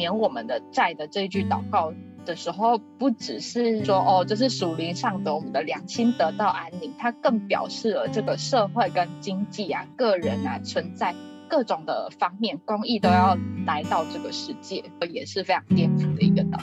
[0.00, 1.92] 免我们的债的这一句祷告
[2.24, 11.14] 的时候，不只是说哦，这是属灵上的我们的良心得到安宁，它更表示了这个社会跟经济啊、个人啊存在
[11.50, 13.36] 各种的方面，公益都要
[13.66, 16.62] 来到这个世界，也是非常颠覆的一个祷告。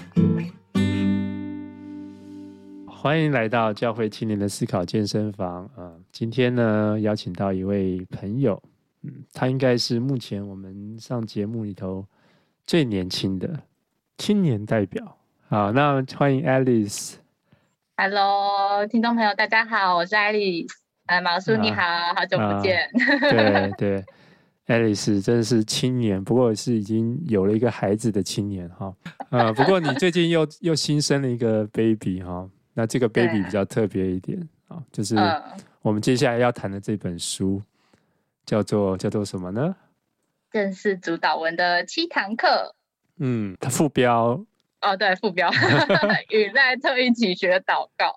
[2.88, 6.00] 欢迎来到教会青年的思考健身房啊、呃！
[6.12, 8.60] 今天呢，邀请到一位朋友，
[9.04, 12.04] 嗯，他应该是目前我们上节目里头
[12.68, 13.62] 最年轻的
[14.18, 15.18] 青年代表。
[15.48, 17.14] 好，那欢迎 Alice。
[17.96, 20.68] Hello，听众朋友，大家好，我是 Alice。
[21.06, 22.84] 哎，毛叔你好，啊、好久不见。
[22.84, 24.06] 啊、对对，
[24.68, 28.94] Alice 真的是青年，不过是已经有了一个孩子的青年哈。
[29.30, 32.50] 啊，不过你最近又 又新生了一个 baby 哈。
[32.74, 34.38] 那这个 baby 比较特别一点
[34.68, 35.16] 啊、哦，就是
[35.82, 37.62] 我们接下来要谈的这本书，
[38.46, 39.74] 叫做叫做什么呢？
[40.52, 42.76] 认识主导文的七堂课。
[43.18, 44.46] 嗯，它副标。
[44.80, 45.50] 哦，对，副标
[46.30, 48.14] 与赖特一起学祷告。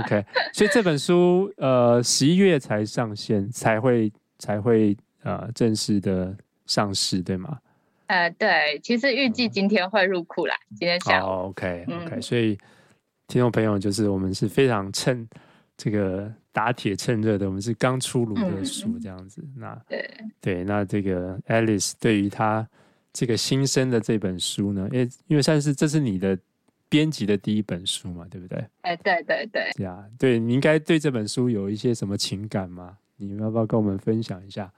[0.00, 6.32] OK，所以这本书呃十一月才上线，才会才会呃正式的
[6.64, 7.58] 上市，对吗？
[8.06, 11.28] 呃，对，其实预计今天会入库啦，嗯、今天下午。
[11.28, 12.56] 哦、OK OK，、嗯、所以
[13.26, 15.28] 听众朋友就是我们是非常趁
[15.76, 19.42] 这个打铁趁热的，我们是刚出炉的书这样子。
[19.42, 22.66] 嗯、那对对，那这个 Alice 对于他。
[23.18, 26.38] 这个新生的这本书呢，因为因为算是这是你的
[26.86, 28.62] 编辑的第一本书嘛，对不对？
[28.82, 32.98] 哎，对对对，对啊，对，你应该对这本书有一些什么情感吗？
[33.16, 34.70] 你要不要跟我们分享一下？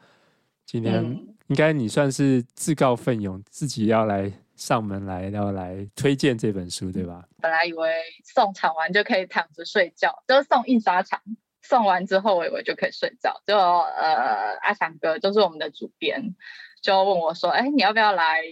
[0.64, 1.02] 今天
[1.48, 7.26] 应该你算是自告奋勇，自己要来上门来要来推荐这本书，对吧？
[7.40, 7.90] 本来以为
[8.22, 11.20] 送场完就可以躺着睡觉，就是送印刷厂，
[11.68, 16.34] 送完之后我以为就可以睡觉，就呃阿翔哥就是我们的主编。
[16.80, 18.42] 就问我说：“哎，你要不要来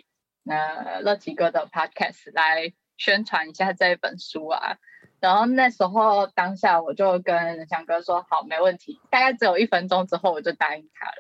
[0.47, 4.77] 呃乐奇哥的 podcast 来宣传一下这一本书啊？”
[5.19, 11.13] 然后那时候当下我就跟翔哥说：“好，没问题。”大概只有一分钟之后，我就答应他了。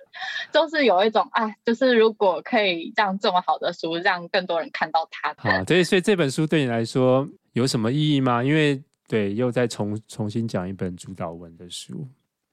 [0.52, 5.34] 就是有一种啊，就是如果可以让这么好的书让更多人看到它。
[5.38, 8.44] 好，对，所以这本书对你来说有什么意义吗？
[8.44, 12.08] 因为对，又再重重新讲一本主祷文的书。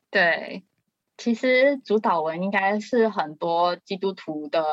[0.09, 0.63] 对。
[1.15, 4.63] 其实主祷文应该是很多基督徒的，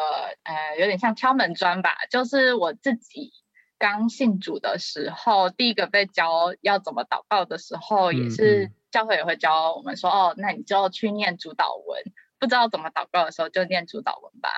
[0.42, 1.94] 呃，有点像敲门砖吧。
[2.10, 3.30] 就是我自己
[3.78, 12.02] 刚信主的时候，第一个被教要怎么祷告的时候，也是教会也会教我们说，嗯嗯哦，那你就去念主祷文。
[12.38, 14.48] 不知道怎么祷告的时候，就念主祷文吧。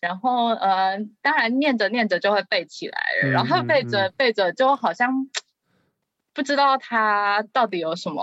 [0.00, 5.28] 然后，呃，当然念着念着就会背起来了，然后背着背着就好像
[6.38, 8.22] 不知道它到底有什么。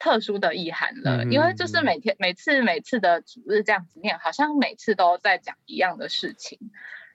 [0.00, 6.56] 特殊的意涵了，因为就是每天、每次、每次的主日这样子念，好像每次都在讲一样的事情。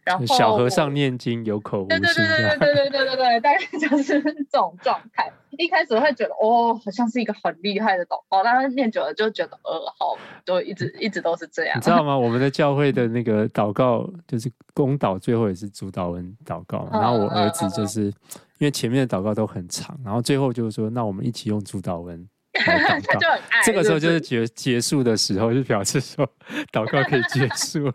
[0.04, 5.32] 然后小和尚念经有口无心，对对对对对对对对对，大概就是 这种状态。
[5.52, 11.78] 一开始会觉得哦，好像是一个很厉害的祷告，但是念久了就觉得呃，好，就一直一直都是这样。
[11.78, 12.18] 你知道 吗？
[12.18, 16.86] 我们的教会的那个祷告就是公祷，最后也是主导文祷告。
[16.92, 18.12] 然后我儿子就是
[18.64, 22.26] 因为前面的祷告都很长，然后最后就是说，那我们一起用主祷文。
[22.54, 26.26] 他 就很爱，这个时候就是结结束的时候，就表示说
[26.72, 27.94] 祷告可以结束了。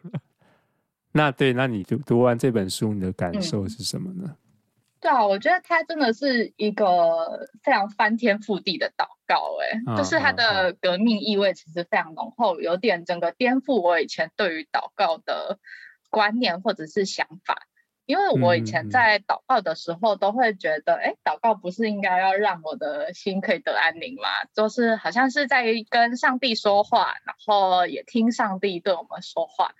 [1.12, 4.24] 那对，那你读读完这本书，你的感受是什么呢？
[4.26, 4.36] 嗯、
[5.00, 15.58] 对啊，我觉得它真的是一个非常翻天覆地的祷告，哎，就是它的革命意味其实非常浓厚，有点整个颠覆我以前对于祷告的
[16.10, 17.62] 观念或者是想法。
[18.08, 24.30] 因为我以前在祷告的时候，都会觉得，哎、嗯，祷告不是应该要让我的心可以得安宁吗？
[24.54, 29.74] 就是好像是在跟上帝说话，然后也听上帝对我们说话，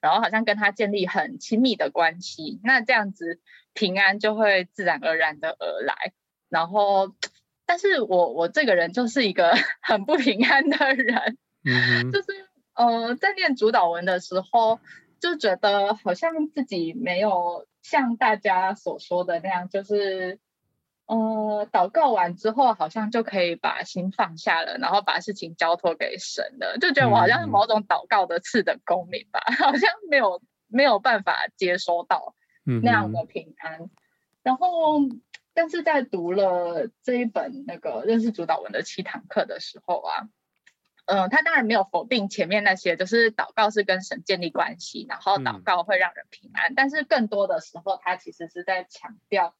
[0.00, 3.38] 然后好像跟他建立很亲密的关系，那这样子
[3.74, 6.14] 平安就会自然而然的而来。
[6.48, 7.14] 然后，
[7.66, 9.52] 但是我我这个人就是一个
[9.82, 12.28] 很不平安的人，嗯、就是
[12.72, 14.80] 呃，在念主祷文的时候，
[15.20, 17.66] 就觉得好像自己没有。
[17.84, 20.40] 像大家所说的那样，就是，
[21.04, 32.34] 呃，祷告完之后，好像就可以把心放下了，然后把事情交托给神了，就觉得我好像是某种祷告的次等公民吧，嗯、 好像没有没有办法接收到
[32.64, 33.82] 那样的平安。
[33.82, 33.90] 嗯、
[34.42, 35.00] 然后，
[35.52, 40.28] 但是在读了这一本那个认识主导文的七堂课的时候啊。
[41.06, 46.72] 嗯，他当然没有否定前面那些，就是祷告是跟神建立关系，然后祷告会让人平安。
[46.72, 49.54] 嗯、但是更多的时候，他其实是在强调，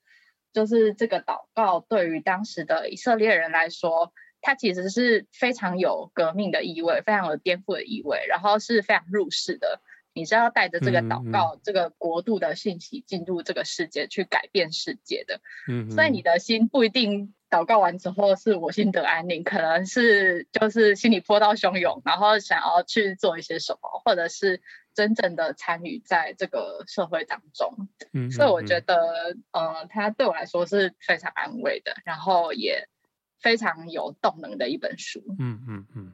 [0.52, 9.80] 就是这个祷告对于当时的以色列人来说，它其实是非常有革命的意味，非常有颠覆的意味，然后是非常入世的。
[10.14, 15.40] 你是要带着这个祷告、嗯嗯、这个国度的信息进入这个世界，去改变世界的。
[15.68, 24.62] 嗯，所以你的心不一定祷告完之后是我心得安宁，可能是就是心里波涛汹涌，然后想要去做一些什么，或者是
[24.94, 27.88] 真正的参与在这个社会当中。
[28.12, 32.88] 嗯，所以我觉得，呃，它对我来说是非常安慰的，然后也
[33.40, 35.22] 非常有动能的一本书。
[35.38, 36.12] 嗯嗯嗯。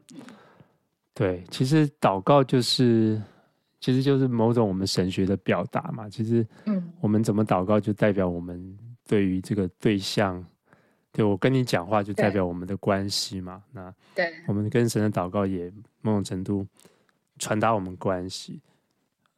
[1.13, 3.21] 对，其实祷告就是，
[3.81, 6.09] 其实就是某种我们神学的表达嘛。
[6.09, 8.79] 其实，嗯，我们怎么祷告，就代表我们
[9.09, 10.45] 对于这个对象，
[11.11, 13.63] 对我跟你讲话，就代表我们的关系嘛。
[13.73, 15.73] 那，对，我们跟神的祷告也
[16.03, 16.67] 某种程度
[17.39, 18.61] 传达我们关系。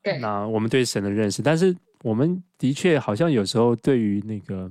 [0.03, 4.71] 对，那我们对神的认识，但是我们的确好像有时候对于那个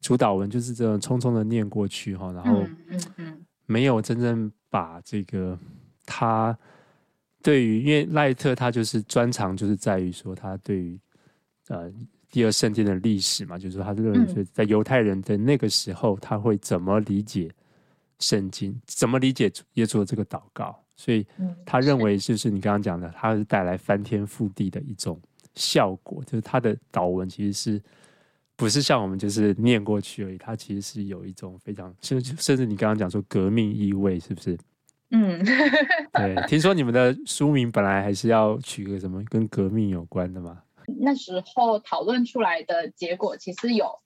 [0.00, 5.58] 主祷文，就是这样匆匆的念过去哈，然后，嗯嗯，没有真正把这个。
[6.04, 6.58] 他
[7.42, 10.98] 对于，因为赖特他就是专长，就是在于说他对于
[11.68, 11.92] 呃
[12.30, 17.50] 第二圣殿的历史嘛，就是说他认为在犹太人的那个时候，他会怎么理解
[18.20, 21.26] 圣经，怎么理解耶稣的这个祷告，所以
[21.66, 25.20] 他认为就是你刚刚讲的，他是带来翻天覆地的一种
[25.54, 27.82] 效果，就是他的祷文其实是
[28.54, 34.56] 不是像我们就是念过去而已，他其实是有一种非常甚至甚至你刚刚讲说革命意味，是不是？
[35.14, 35.44] 嗯，
[36.14, 40.62] 对，听说你们的书名本来还是要取个什么跟革命有关的嘛？
[41.00, 44.00] 那时候讨论出来的结果，其实有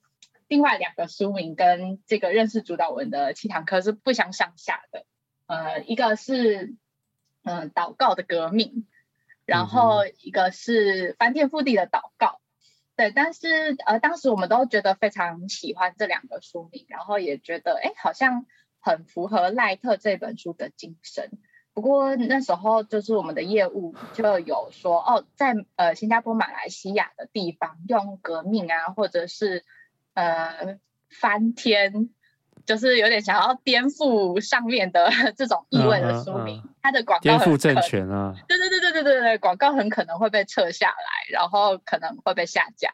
[0.49, 5.05] 另外两个书名跟这个认识主导文的七堂课是不相上下的。
[5.47, 6.75] 呃，一个是
[7.45, 8.85] 嗯、呃、祷告的革命，
[9.45, 12.41] 然后一个是翻天覆地的祷告。
[12.97, 18.45] 对，但是呃当时我们都觉得非常喜欢这两个书名，然后也觉得哎好像。
[18.87, 21.33] 很符合赖特这本书的精神，
[21.75, 29.65] 不过那时候就是我们的业务就有说哦，在呃新加坡、马来西亚的地方用革命啊，或者是
[30.15, 30.79] 呃
[31.11, 32.11] 翻天，
[32.65, 42.93] 就是有点想要颠覆上面的 这种意味的书名，嗯嗯嗯、它的广告颠覆政权啊，对对对对对对对，广告很可能会被撤下来，然后可能会被下架，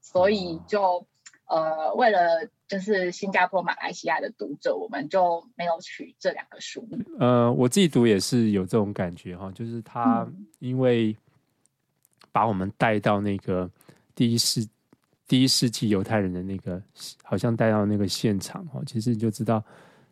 [0.00, 1.06] 所以就。
[1.46, 6.84] 呃，为了就是新加坡、马来西亚的读者，我们就没有取这两个书。
[7.20, 10.26] 呃，我自己读也是有这种感觉哈，就是他
[10.58, 11.16] 因为
[12.32, 13.70] 把我们带到那个
[14.12, 14.66] 第一世
[15.28, 16.82] 第一世纪犹太人的那个，
[17.22, 19.62] 好像带到那个现场哈，其实你就知道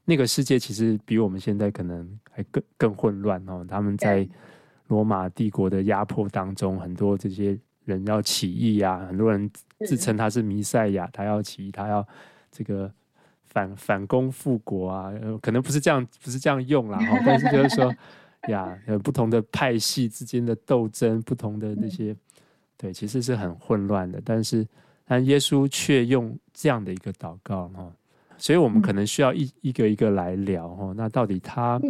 [0.05, 3.67] 那个世界其实比我们现在可能还更更混乱哦。
[3.69, 4.25] 他们在
[4.87, 7.59] 罗马帝国的压迫当中，很多这些。
[7.85, 9.51] 人要起义呀、啊，很多人
[9.85, 12.07] 自称他是弥赛亚，他要起义，他要
[12.53, 12.89] 这个
[13.49, 17.93] 反反攻复国啊，可能不是这样，不是这样用啦，哈但是就是说
[18.49, 22.15] 呀，有不同的派系之间的斗争，不同的那些，
[22.77, 24.21] 对，其实是很混乱的。
[24.25, 24.65] 但是，
[25.05, 27.91] 但耶稣却用这样的一个祷告哈，
[28.39, 31.81] 所以我们可能需要一一个一个来聊哈，那到底他。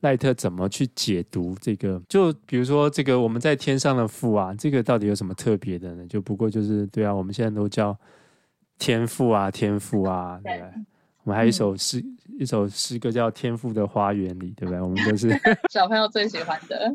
[0.00, 1.98] 赖特怎么去解读这个？
[2.10, 6.06] 就比如说这个我们在天上的父啊，这个到底有什么特别的呢？
[6.06, 7.96] 就不过就是对啊，我们现在都叫
[8.84, 10.84] 天赋啊，天赋啊，对不对？
[11.22, 14.78] 我们还有一首诗，嗯、一首诗歌叫《天赋的花园里》，对不对？
[14.78, 15.30] 我们都是
[15.72, 16.94] 小朋友最喜欢的。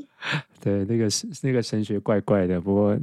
[0.62, 2.96] 对，那个是那个神学怪怪的，不过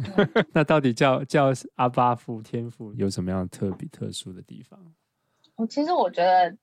[0.52, 4.78] 那到底叫叫阿巴夫天赋有什么样特别特殊的地方？
[5.56, 6.56] 我其实我觉得。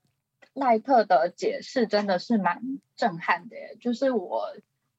[0.54, 2.60] 赖特的解释真的是蛮
[2.94, 4.54] 震撼的耶，就是我，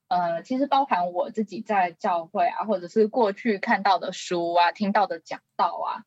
[0.08, 6.02] 呃，其实包含我自己在教会啊，或者是过去看到的书啊，听到的讲道啊，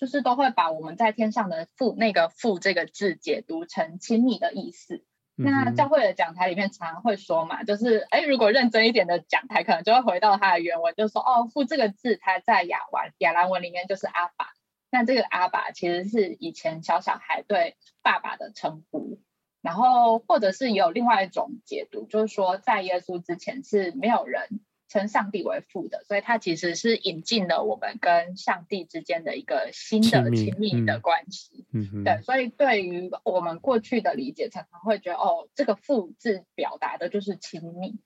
[0.00, 5.04] 就是都会把我们在天上的父那个父这个字解读成亲密的意思。
[5.36, 14.46] 嗯、那教会的讲台里面常常会说嘛，就是哎，如果认真一点的讲台，可能就会回到它的原文，就说哦，父这个字，它在亚文亚兰文里面就是阿爸。
[14.90, 19.20] 那这个阿爸其实是以前小小孩对爸爸的称呼，
[19.60, 24.60] 然后或者是有另外一种解读，就是说在耶稣之前是没有人
[24.90, 31.64] 称上帝为父的，所以他其实是引进了我们跟上帝之间的一个新的亲密的关系。
[31.72, 38.00] 嗯嗯，对，所以对于我们过去的理解，常常会觉得哦，这个父字表达的就是亲密，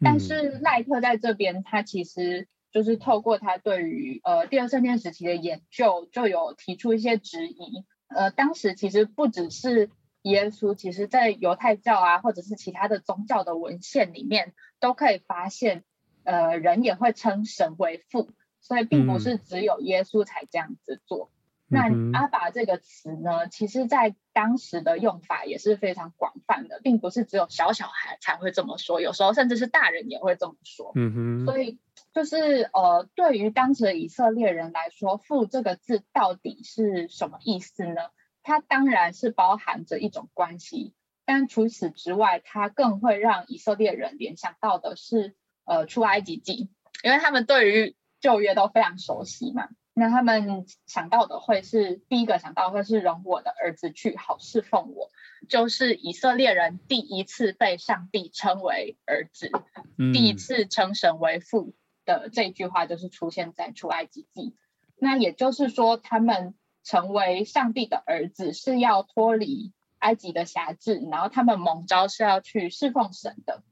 [0.00, 2.46] 但是赖特在这边他其实。
[2.70, 7.86] 就是透过他对于呃第二圣殿时期的研究，就有提出一些质疑。
[8.08, 9.88] 呃，当时其实不只是
[10.20, 15.82] 耶稣，其实在犹太教啊，或者是其他的宗教的文献里面，都可以发现，
[16.28, 18.28] 呃，人也会称神为父，
[18.60, 21.30] 所以并不是只有耶稣才这样子做。
[21.70, 30.92] 那阿爸这个词呢，其实在当时的用法也是非常广泛的，并不是只有小小孩才会这么说，有时候甚至是大人也会这么说。
[30.96, 31.46] 嗯哼。
[31.46, 31.78] 所以
[32.12, 38.02] 就是呃，对于当时的以色列人来说，“父”这个字到底是什么意思呢？
[38.42, 40.92] 它当然是包含着一种关系，
[41.24, 45.34] 但除此之外，它更会让以色列人联想到的是
[45.68, 46.70] 呃出埃及记，
[47.04, 49.68] 因为他们对于旧约都非常熟悉嘛。
[49.94, 55.10] 那他们想到的会是第一个想到的会是容我的儿子去好侍奉我，
[55.48, 59.50] 就是以色列人第一次被上帝称为儿子，
[59.96, 64.54] 嗯、第一次称神为父的这句话就是出现在出埃及记。
[64.96, 73.64] 那也就是说，他们成为上帝的儿子是要脱离埃及的辖制，然后他们蒙召是要去侍奉神的。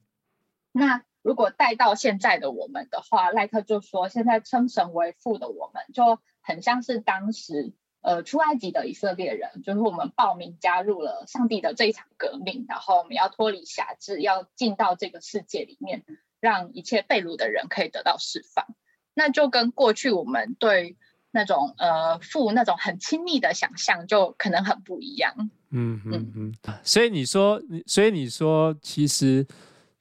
[0.72, 16.04] 那如果带到现在的我们的话，赖特就说，现在称神为父的我们，就很像是当时呃出埃及的以色列人，就是我们报名加入了上帝的这一场革命，然后我们要脱离辖制，要进到这个世界里面，
[16.38, 18.64] 让一切被掳的人可以得到释放。
[19.12, 20.96] 那就跟过去我们对
[21.32, 25.34] 那种呃父那种很亲密的想象，就可能很不一样。
[25.70, 26.54] 嗯嗯嗯。
[26.84, 29.44] 所以你说，所以你说，其实。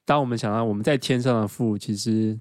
[0.06, 2.38] 当我们想到我们在天上的父，其实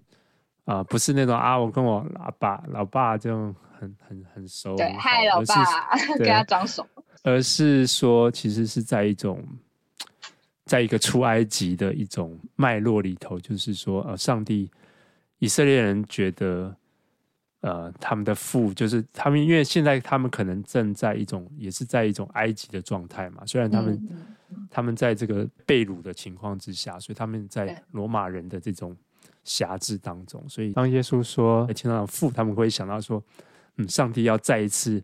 [0.66, 6.88] 啊、呃，不是那种啊，我跟我老爸、老爸这种很很很熟，对，嗨，老爸， 跟他装熟，
[7.24, 9.44] 而是说，其实是在一种，
[10.66, 14.70] 在一个出埃及的一种脉络里头，就是说，呃，上帝，
[15.40, 16.76] 以色列人觉得，
[17.62, 23.96] 呃，他们的父就是他们，因为现在他们可能正在一种，也是在一种埃及的状态嘛，虽然他们。
[24.12, 24.18] 嗯
[24.70, 28.96] 他们在这个被掳的情况之下，所以他们在罗马人的这种
[29.44, 30.44] 辖制当中。
[30.48, 33.24] 所以当耶稣说“天上的父”，他们会想到说
[33.78, 35.02] ：“嗯，上帝要再一次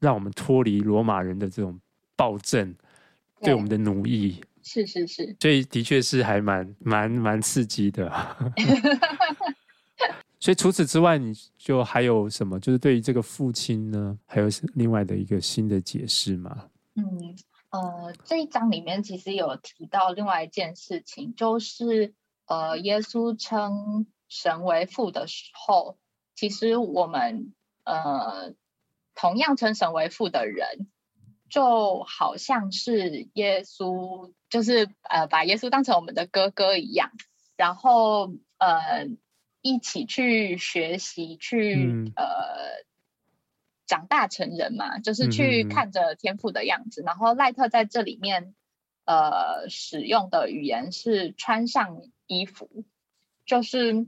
[0.00, 1.78] 让我们脱离罗马人的这种
[2.16, 2.74] 暴政，
[3.40, 8.10] 对我们的奴役。”是是是，所以的确是还蛮蛮蛮刺激的。
[10.38, 12.58] 所以除此之外，你就还有什么？
[12.60, 16.66] 就是对于这个父亲呢，还有另外的一个新的解释吗？
[16.94, 17.04] 嗯。
[17.72, 22.14] 呃，这一章里面其实有提到另外一件事情，就是
[22.44, 25.96] 呃，耶稣称神为父的时候，
[26.34, 28.52] 其实我们呃
[29.14, 30.86] 同样称神为父的人，
[31.48, 37.10] 就好像是耶稣，就是呃把耶稣当成我们的哥哥一样，
[37.56, 39.08] 然后呃
[39.62, 42.84] 一起去学习，去、嗯、呃。
[43.92, 47.02] 长大成人嘛，就是去看着天赋的样子。
[47.02, 48.54] 嗯、然后赖特在这里面，
[49.04, 52.86] 呃，使用的语言是穿上衣服，
[53.44, 54.06] 就是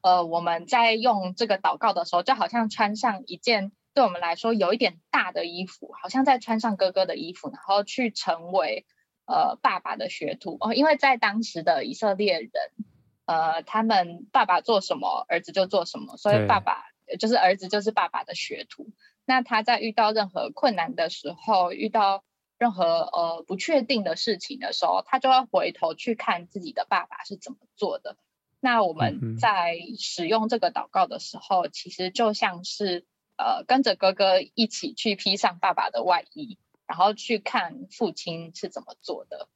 [0.00, 8.86] 呃，我们在用这个祷告的时候，就好像穿上一件对我们来说有一点大的衣服，好像在穿上哥哥的衣服，然后去成为
[9.26, 10.72] 呃爸爸的学徒哦。
[10.72, 12.50] 因为在当时的以色列人，
[13.26, 16.93] 呃，他们爸爸做什么，儿子就做什么，所以爸爸。
[17.18, 18.90] 就是儿子就是爸爸的学徒，
[19.24, 22.24] 那他在遇到任何困难的时候，遇到
[22.58, 28.16] 任何呃不确定的事情的时候，他就要回头去看自己的爸爸是怎么做的。
[28.60, 33.04] 那我们在使用这个祷告的时候，其实就像是
[33.36, 39.48] 呃跟着哥哥一起去披上爸爸的外衣，然后去看父亲是怎么做的。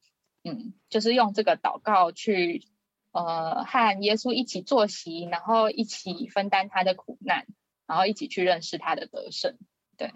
[0.43, 2.67] 嗯，就是用这个祷告去。
[3.11, 7.47] 呃，和耶稣一起坐席，然后一起分担他的苦难，
[7.87, 9.55] 然后一起去认识他的得胜。
[9.97, 10.11] 对，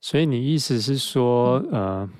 [0.00, 2.10] 所以你意思是说，嗯、呃，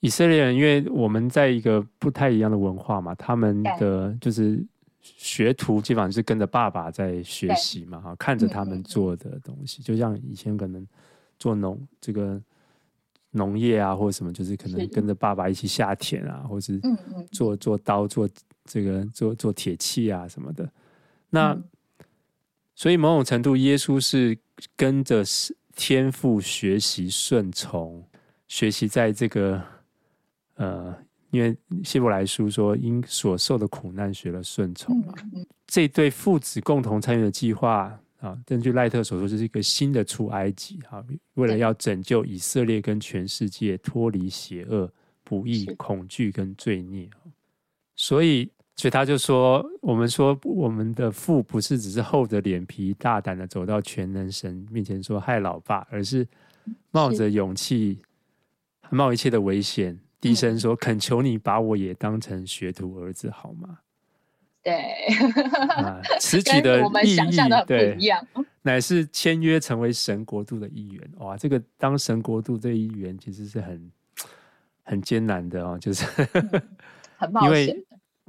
[0.00, 4.64] 以色列人，因为我们在一个不太一样的文化嘛，他们的就是
[5.00, 10.86] 学徒基本上是跟着爸爸在学习嘛，哈，看着他们做的东西，就像以前可能
[11.38, 12.40] 做农这个。
[13.32, 16.80] 农业啊，或者什么，就是可能跟着爸爸一起下田啊，或者是
[17.30, 18.28] 做做刀、做
[18.64, 20.68] 这个做做铁器啊什么的。
[21.28, 21.56] 那
[22.74, 24.36] 所以某种程度，耶稣是
[24.76, 25.22] 跟着
[25.76, 28.04] 天父学习顺从，
[28.48, 29.62] 学习在这个
[30.56, 30.96] 呃，
[31.30, 35.14] 因为希伯来书说，因所受的苦难学了顺从嘛。
[35.66, 37.96] 这对父子共同参与的计划。
[38.20, 41.02] 啊，根据赖特所说，这是一个新的出埃及哈，
[41.34, 44.92] 为了要拯救以色列跟全世界脱离邪恶、
[45.24, 47.08] 不义、恐惧跟罪孽，
[47.96, 56.28] 所以，所以他就说，我们说我们的父不是只是厚着脸皮大胆的走到全能神面前说害老爸，而是
[56.90, 58.02] 冒着勇气、
[58.90, 63.78] 冒一切的危险，低声说恳求你把我也当成学徒儿子好吗？
[64.62, 65.08] 对，
[66.20, 68.26] 词、啊、 句的意义，的不一样。
[68.62, 71.10] 乃是签约成为神国度的一员。
[71.16, 73.90] 哇，这个当神国度这一员其实是很
[74.82, 76.04] 很艰难的哦，就是
[77.16, 77.74] 很 冒险。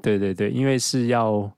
[0.01, 1.51] 对对对，因为是要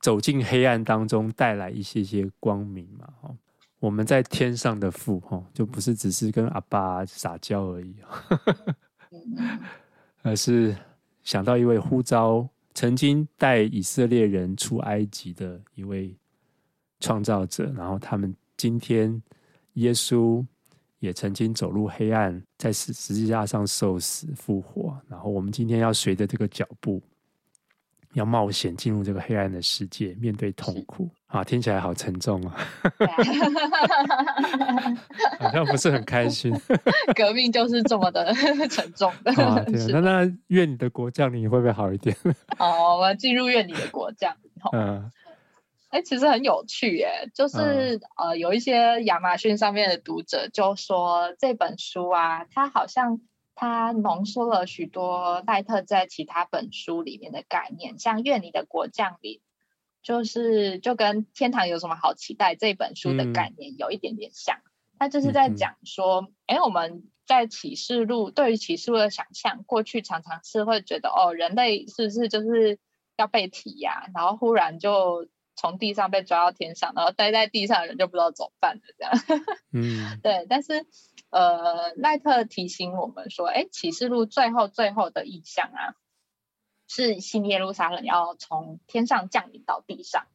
[0.00, 3.08] 走进黑暗当中，带来一些些光明嘛。
[3.22, 3.34] 哦，
[3.80, 7.96] 我们在天上的父，哦，就不是只是跟阿爸撒娇而已，
[10.22, 10.76] 而是
[11.22, 16.14] 想到一位呼召曾经带以色列人出埃及的一位
[17.00, 19.22] 创造者，然后他们今天
[19.74, 20.44] 耶稣
[20.98, 27.02] 也曾经走入黑暗，在十十字架上受死复活，然后我们今天要随着这个脚步。
[28.14, 31.10] 要冒险进入这个黑暗的世界，面对痛苦
[31.40, 31.44] 啊！
[31.44, 32.56] 听起来好沉重啊，
[35.40, 36.52] 好像不是很开心。
[37.14, 38.32] 革命就是这么的
[38.70, 39.32] 沉重的。
[39.42, 42.16] 啊，对啊，那那愿你的国降临，你会不会好一点？
[42.58, 44.50] 哦，我要进入愿你的国降临。
[44.72, 45.10] 嗯，
[45.90, 53.20] 哎，其实很有趣耶，就是、嗯、呃，有一些亚马逊上面的读者就说这本书啊，它好像。
[53.56, 59.38] 它浓缩了许多赖特在其他本书里面的概念，像“愿你的国降临”，
[60.04, 64.60] 就是就跟天堂有什么好期待这本书的概念有一点点像。
[64.98, 72.78] 他、嗯、就是在讲说，哎、嗯，我们在启示录对于启示录的想象，过去常常是会觉得，哦，人类是不是就是
[73.16, 74.10] 要被提呀、啊？
[74.14, 79.44] 然后忽然就从地上被抓到天上，然后待在地上的人就不知道怎么办的这样。
[79.72, 80.86] 嗯，对，但是。
[81.30, 85.98] 呃，赖特提醒我们说，哎，启示录最后最后的意象啊，
[86.94, 90.26] 是新耶路撒冷要从天上降临到地上。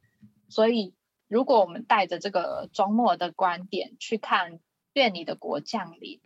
[0.49, 0.93] 所以，
[1.29, 4.59] 如果我们带着这个终末的观点去看
[4.91, 6.19] “愿你的国降临”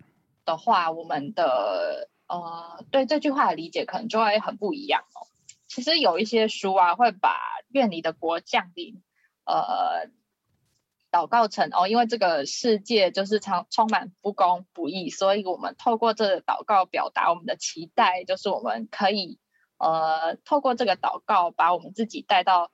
[0.43, 5.27] 的话，我们的呃对这句话的理解可能就会很不一样哦。
[5.67, 7.37] 其实有一些书啊，会把
[7.69, 9.03] “愿你的国降临”
[9.45, 10.09] 呃。
[11.13, 19.37] 祷告成哦，因为这个世界就是常充满不公不义，所以我们透过这个祷告表达我们的期待，就是我们可以
[19.83, 22.71] 呃透过这个祷告把我们自己带到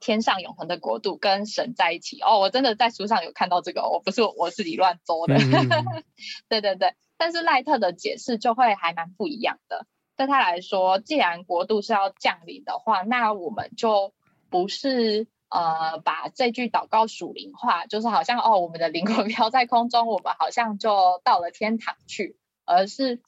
[0.00, 2.20] 天上永恒的国度，跟神在一起。
[2.20, 5.34] 哦，我真的在书上有看到这个，我不是我自己乱诌的。
[5.36, 6.04] 嗯、
[6.48, 9.86] 对对对，但是赖特的解释就会还蛮不一样的。
[10.16, 14.12] 对他来说，既然国度是要降临的话，那我们就
[14.50, 15.28] 不是。
[15.52, 23.20] 呃，把这句祷告属灵化，就是好像哦，我们的灵魂 飘在空中，我们好像就到了天堂去，而是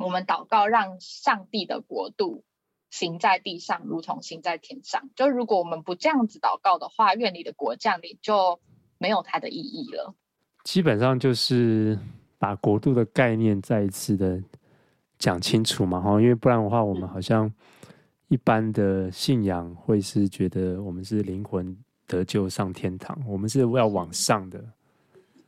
[0.00, 2.44] 我们祷告让上帝的国度
[2.90, 5.10] 行在地上，如同行在天上。
[5.14, 8.58] 就如果我们不这样子祷告的话，愿你的国降临，就
[8.98, 10.14] 没有它的意义了。
[10.64, 11.98] 基本上就是
[12.38, 14.42] 把国度的概念再一次的
[15.18, 17.52] 讲清楚嘛，哈，因为不然的话，我们好像。
[18.28, 24.64] 一般的信仰会是觉得我们是灵魂得救上天堂，我们是要往上的，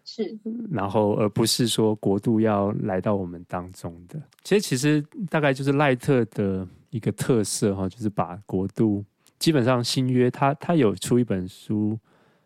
[0.04, 0.38] 是，
[0.70, 4.20] 然后而不是说国度要来到我们当中的。
[4.42, 9.04] 其实，其实大概就是赖特的一个特色哈，就是把国度
[9.38, 11.98] 基本上新约他他有出一本书，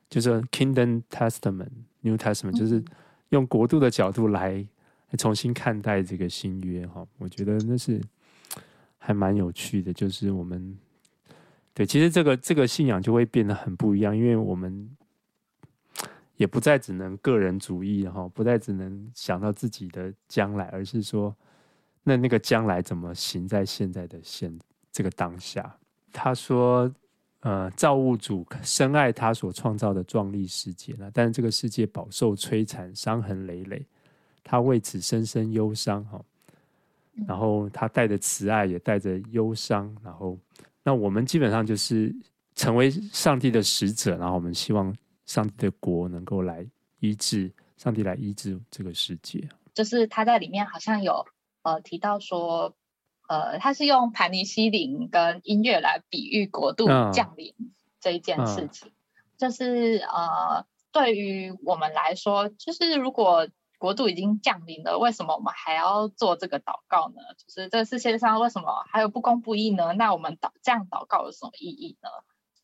[0.08, 2.84] 就是 Kingdom Testament New Testament，就是
[3.30, 4.66] 用国度的角度来
[5.18, 7.06] 重新看待这个新约哈。
[7.18, 8.00] 我觉得那是。
[8.98, 10.76] 还蛮有趣的，就是我们
[11.72, 14.90] 对，其实这个这个信仰就会变得很不一样，因为我们
[16.36, 21.34] 也不再只能个人主义，哈，不再只能想到自己的将来，而是说，
[22.02, 24.56] 那那个将来怎么行在现在的现
[24.92, 25.76] 这个当下？
[26.12, 26.92] 他说，
[27.40, 33.86] 呃，造物主深爱他所创造的壮丽世界呢，但是这个世界饱受摧残，伤痕累累，
[34.42, 36.20] 他为此深深忧伤，哈。
[37.26, 39.90] 然后他带着慈爱，也带着忧伤。
[40.04, 40.38] 然后，
[40.82, 42.14] 那我们基本上就是
[42.54, 44.18] 成为上帝的使者。
[44.18, 44.94] 然后，我们希望
[45.26, 46.66] 上帝的国能够来
[47.00, 49.48] 医治，上帝来医治这个世界。
[49.74, 51.26] 就是他在里面好像有
[51.62, 52.74] 呃提到说，
[53.28, 57.54] 呃，他是用盘尼西林跟音乐来比喻国度降临
[58.00, 58.88] 这一件事情。
[58.88, 58.94] 嗯嗯、
[59.36, 63.48] 就是呃，对于我们来说，就是如果。
[63.78, 67.16] 国度已经降临了，为什么我们还要做这个祷告呢？
[67.36, 69.92] 就是这世界上为什么还有不公不义呢？
[69.92, 72.08] 那我们祷这样祷告有什么意义呢？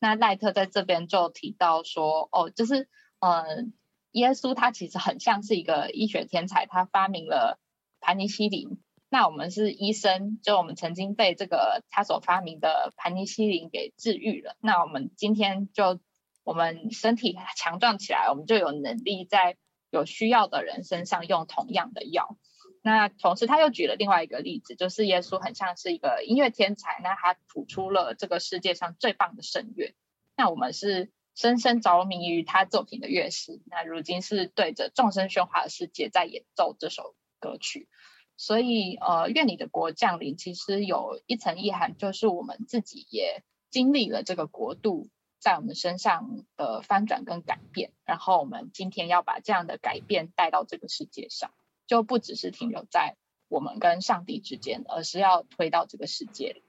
[0.03, 2.89] 那赖特在这边就提到说，哦，就是
[3.19, 3.73] 嗯、
[4.11, 7.57] 耶稣他其实很像是一个医学天才，他发明了
[8.01, 8.81] 盘尼西林。
[9.07, 14.57] 那我们是医生，就我们曾经被这个他所发明的盘尼西林给治愈了。
[14.59, 16.01] 那我们今天就
[16.43, 19.55] 我们身体强壮起来，我们就有能力在。
[19.93, 22.35] 有需要的人身上用同样的药，
[22.83, 29.95] 那同时他又举了另外一个例子，就是耶稣很像是一个音乐天才，那他谱出了这个世界上最棒的声乐。
[30.35, 37.87] 那我们是深深着迷于他作品的乐师，那如今是对着众生喧哗的世界在演奏这首歌曲。
[38.35, 45.07] 所以，呃，愿你的国降临，其实有一层意涵，就是我们自己也经历了这个国度
[45.39, 51.53] 在我们身上的翻转跟改变，然后我们今天要把这样的改变带到这个世界上，
[51.85, 53.15] 就不只是停留在
[53.47, 56.63] 我们跟上帝之间，而是要推到这个世界里。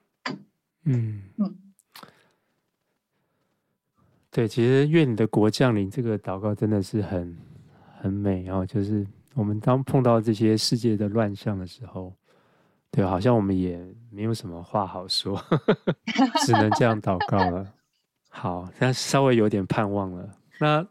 [0.83, 1.73] 嗯嗯，
[4.31, 7.37] 对，其实愿你的国降临这个祷告真的是很
[7.99, 9.05] 很美哦，就是。
[9.37, 12.15] 我们当碰到这些世界的乱象的时候，
[12.89, 13.77] 对，好像我们也
[14.09, 15.37] 没有什么话好说，
[16.45, 17.73] 只能这样祷告了。
[18.29, 20.37] 好，那稍微有点盼望了。
[20.57, 20.87] 那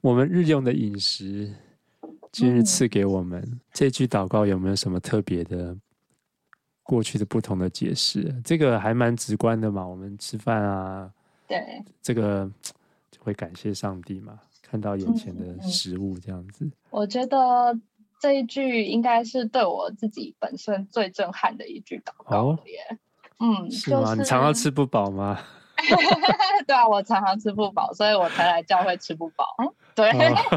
[0.00, 1.54] 我们日用的饮食，
[2.32, 5.76] 今日赐给我们，嗯、这句祷告有没有什么特别的
[6.82, 8.34] 过去的不同的解释？
[8.42, 9.86] 这个还蛮直观的嘛。
[9.86, 11.12] 我们吃饭啊，
[11.46, 12.50] 对，这个
[13.10, 14.40] 就会感谢上帝嘛。
[14.62, 16.72] 看到眼前的食物，这样子，嗯嗯。
[16.88, 17.78] 我觉得
[18.18, 22.98] 这一句应该是对我自己本身最震撼的一句祷告耶。
[23.36, 24.00] 哦、嗯，是吗？
[24.00, 25.38] 就是，你常常吃不饱吗？
[26.66, 29.54] 对啊，我常常吃不饱，所以我才来教会吃不饱。
[29.58, 30.14] 嗯，对，哦、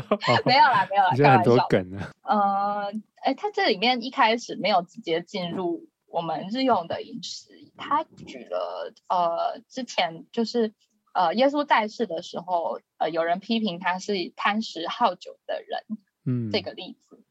[0.46, 1.34] 没有啦，没有啦， 开玩笑。
[1.38, 2.12] 很多梗啊。
[2.24, 2.92] 呃，
[3.24, 10.74] 哎，他这里面一开始没有直接进入我们日用的饮食，他举了呃，之前就是。
[11.18, 15.86] 呃，耶稣在世的时候，呃，有人批评他是贪食好酒的人，
[16.26, 17.24] 嗯，这个例子。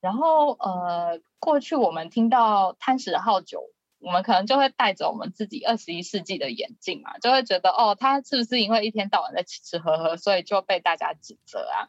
[0.00, 3.62] 然后，呃，过去我们听到贪食好酒，
[4.00, 11.88] 我们可能就会带着我们自己二十一世纪的眼镜嘛，就会觉得，哦，他是不是因为一天到晚在吃吃喝喝，所以就被大家指责啊？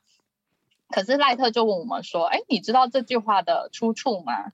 [0.90, 4.52] 可是赖特就问我们说，哎，你知道这句话的出处吗？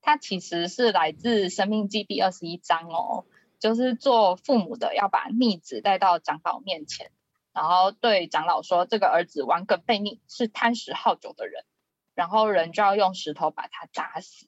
[0.00, 3.24] 它其实是来自《生命记》第二十一章哦。
[3.58, 7.10] 就是做父母的要把逆子带到长老面前，
[7.52, 11.64] 然后对长老说：“这个儿子顽梗悖逆，是贪食好酒的人。”
[12.14, 14.46] 然后人就要用石头把他砸死。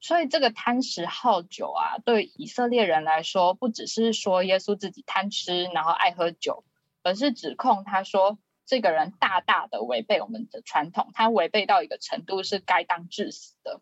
[0.00, 6.64] 所以这个贪食好酒啊，对以色列人来说，不只是说耶稣自己贪吃，然后爱喝酒，
[7.02, 13.80] 而是指控他说这个人大大的违背我们的传统，他违背到一个程度是该当致死的。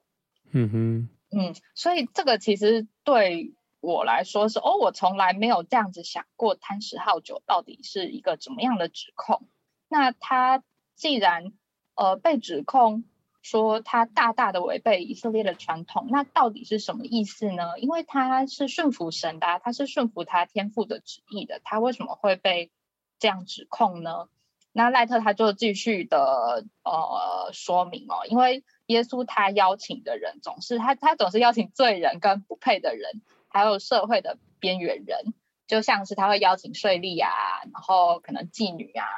[0.50, 3.54] 嗯哼，嗯，所以这个其实对。
[3.80, 9.48] 我来说是哦，我从来没有这样子想过贪食好酒到底是一个怎么样的指控。
[9.86, 10.64] 那他
[10.96, 11.52] 既然
[11.94, 13.04] 呃被指控
[13.42, 17.78] 说他大大的违背以色列的传统，那到底是什么意思呢？
[17.78, 22.70] 因为他是顺服神的，他是顺服他天父的旨意的，他为什么会被
[23.18, 24.28] 这样指控呢？
[24.72, 33.22] 那赖特他就继续的呃说明哦，因为耶稣他邀请的人总是他他总是邀请罪人跟不配的人。
[33.50, 35.32] 还有社会的边缘人，
[35.66, 37.30] 就像是他会邀请税吏啊，
[37.72, 39.08] 然后可能妓女啊，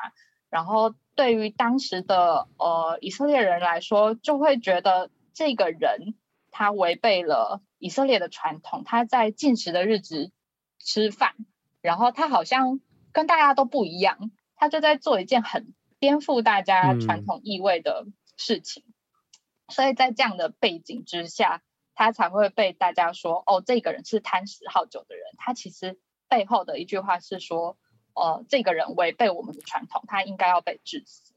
[0.51, 6.15] 然后对于当时的呃以色列人来说，就会觉得这个人
[6.51, 10.31] 他违背了以色列的传统，他在禁食的日子
[10.79, 11.35] 吃饭，
[11.81, 12.81] 然后他好像
[13.13, 21.63] 跟大家都不一样，他就在做一件很颠覆大家传统意味的事情，嗯、所以在这样的背景之下。
[21.93, 25.25] 他才会被大家说哦，这个人是贪食好酒的人。
[25.37, 25.99] 他其实
[26.31, 27.77] 背后的一句话是说，
[28.21, 31.33] 呃，这个人违背我们的传统，他应该要被治死。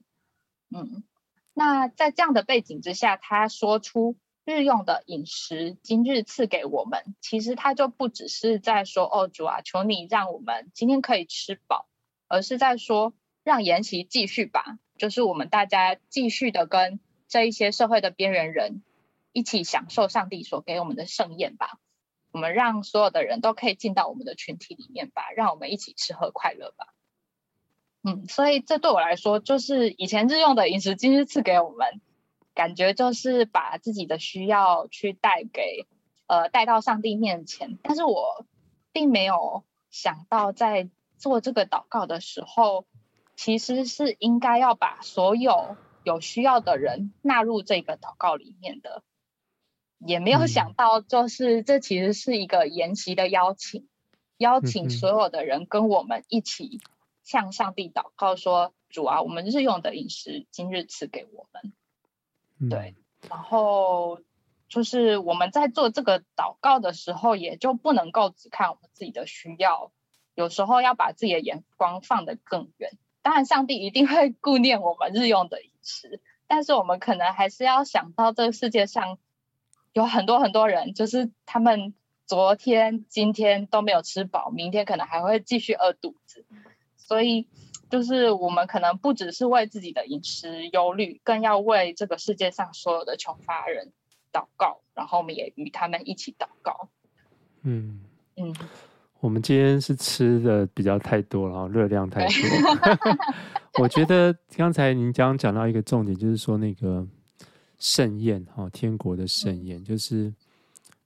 [0.70, 1.04] 嗯，
[1.54, 11.88] 那在这样的背景之下，他说出日用的饮食今日赐给我们，其实他就不只是在说哦，主啊，求你让我们今天可以吃饱，
[12.28, 18.84] 而是在说让筵席继续吧，就是我们大家继续的跟这一些社会的边缘人。
[19.36, 21.80] 一起享受上帝所给我们的盛宴吧，
[22.34, 26.88] 我们让所有的人都可以进到我们的群体里面吧，让我们一起吃喝快乐吧。
[28.02, 32.02] 嗯，所以这对我来说，就是以前日用的饮食，今日赐给我们，
[32.56, 35.86] 感觉就是把自己的需要去带给，
[36.26, 37.78] 呃，带到上帝面前。
[37.84, 38.46] 但是我
[38.92, 42.88] 并没有想到，在做这个祷告的时候，
[43.36, 49.04] 其实是应该要把所有有需要的人纳入这个祷告里面的。
[50.06, 53.88] 也没有想到，就是这其实是一个研习的邀请，
[54.38, 56.82] 邀请所有的人跟我们一起
[57.24, 61.74] 向上帝祷告说：“主啊，我们日用的饮食今日赐给我们。”
[62.70, 62.96] 对，
[63.30, 64.20] 然后
[64.68, 69.92] 就是我们在做这个祷告的时候，也就不能够只看我们自己的需要，
[70.36, 72.92] 有时候要把自己的眼光放得更远。
[73.22, 79.18] 当然，上帝一定会顾念我们日用的饮食，但是我们可能还是要想到这个世界上。
[79.94, 81.94] 有很多很多人，就是他们
[82.26, 86.46] 昨天、今天都没有吃饱，明天可能还会继续饿肚子。
[86.98, 87.48] 所以，
[87.90, 93.92] 就是我们可能不只是为自己的饮食忧虑，更要为这个世界上所有的穷乏人
[94.32, 96.90] 祷告，然后我们也与他们一起祷告。
[97.62, 98.02] 嗯
[98.38, 98.56] 嗯，
[99.20, 102.34] 我们今天是吃的比较太多了，热量太多。
[103.84, 107.06] 我觉得刚才您刚刚讲到一个重点，就是说那个
[107.84, 110.34] 盛宴哈，天国的盛宴，就是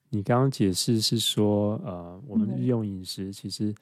[0.10, 3.74] 你刚刚解释是说，呃，我们日用饮食其实。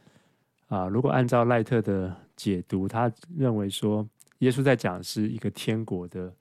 [0.67, 4.03] 啊，如果按照赖特的解读，他认为说，
[4.39, 6.33] 耶稣在讲是一个天国的，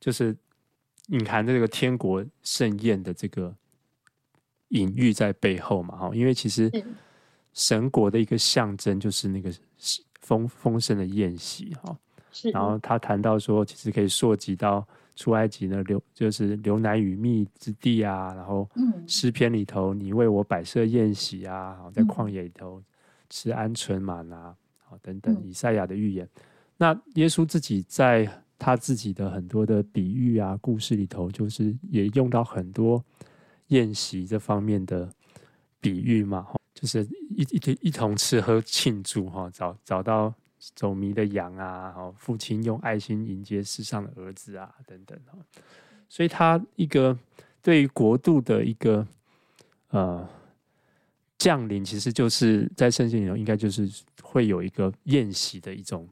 [0.00, 0.36] 就是
[1.06, 3.54] 隐含的这个天国盛宴的这个
[4.70, 6.68] 隐喻在背后嘛，哈，因为其实
[7.52, 9.54] 神国的一个象征就是那个
[10.22, 11.96] 丰丰盛的宴席，哈，
[12.52, 14.84] 然后他谈到说，其实可以溯及到
[15.18, 18.68] 出埃及呢流，就是流奶与蜜之地啊，然后
[19.06, 22.80] 诗篇里头，你为我摆设宴席啊，在旷野里头。
[23.30, 26.24] 吃鹌鹑吗哪，好等等，以赛亚的预言。
[26.24, 26.42] 嗯、
[26.78, 28.26] 那耶稣自己在
[28.58, 33.04] 他自己的很多的比喻啊、故事里头，就是也用到很多
[33.66, 35.12] 宴席这方面的
[35.78, 40.32] 比喻嘛，就是一一一同吃喝庆祝哈，找找到
[40.74, 45.18] 走迷的羊啊，父亲用爱心迎接世上的儿子啊，等等。
[46.08, 47.18] 所以他一个
[47.62, 49.06] 对于国度的一个
[49.90, 50.28] 呃。
[51.38, 53.88] 降临其实就是在圣经里头，应该就是
[54.22, 56.08] 会有一个宴席的一种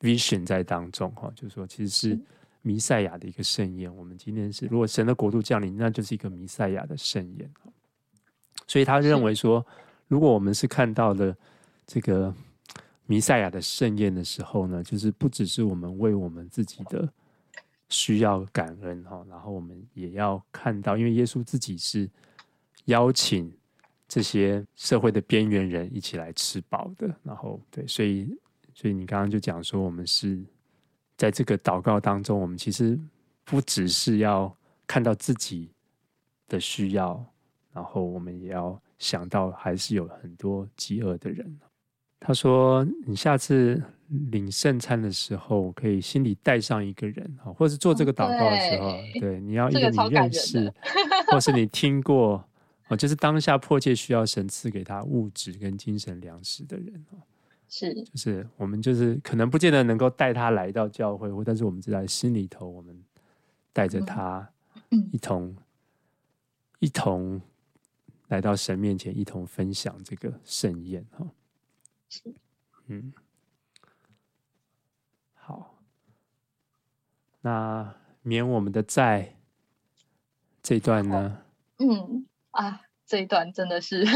[0.00, 2.18] vision 在当中哈，就是说其实是
[2.62, 3.94] 弥赛亚的一个盛宴。
[3.94, 7.52] 我们今天是如果神的国度降临，那就是一个弥赛亚的盛宴。
[8.66, 9.62] 所以他认为说，
[10.08, 11.36] 如果我们是看到了
[11.86, 12.34] 这个
[13.06, 17.12] 弥赛亚的盛宴的时候呢，就是不只是我们为我们自己的
[17.88, 22.08] 需要感恩哈，然后我们也要看到，因为耶稣自己是
[22.86, 23.52] 邀请。
[24.06, 28.28] 这些社会的边缘人一起来吃饱的，然后对，所以
[28.74, 30.38] 所以你刚刚就讲说，我们是
[31.16, 33.00] 在这个祷告当中，我们其实
[33.44, 34.54] 不只是要
[34.86, 35.70] 看到自己
[36.46, 37.24] 的需要，
[37.72, 41.58] 然后我们也要想到还是有很多饥饿的人。
[42.20, 43.82] 他说，你下次
[44.30, 50.72] 领圣餐的时候，可以心里带上一个人，或是做这个祷告的时候，对，对，你要一个你认识，
[51.30, 52.44] 或是你听过。
[52.88, 57.16] 哦，就是当下迫切需要神赐给他物质跟精神粮食的人哦，
[57.66, 62.94] 是，就是我们就是可能不见得能够带他来到教会，或但是我们知道心里头，我们
[63.72, 64.46] 带着他
[65.12, 65.56] 一同、嗯、
[66.80, 67.40] 一同
[68.28, 71.26] 来到神面前，一同分享这个盛宴哈。
[72.22, 72.34] 是，
[72.86, 73.12] 嗯，
[75.34, 75.74] 好，
[77.40, 79.36] 那免我们的债
[80.62, 81.42] 这段呢？
[81.78, 82.26] 嗯。
[82.50, 84.04] 啊，这一段真的是，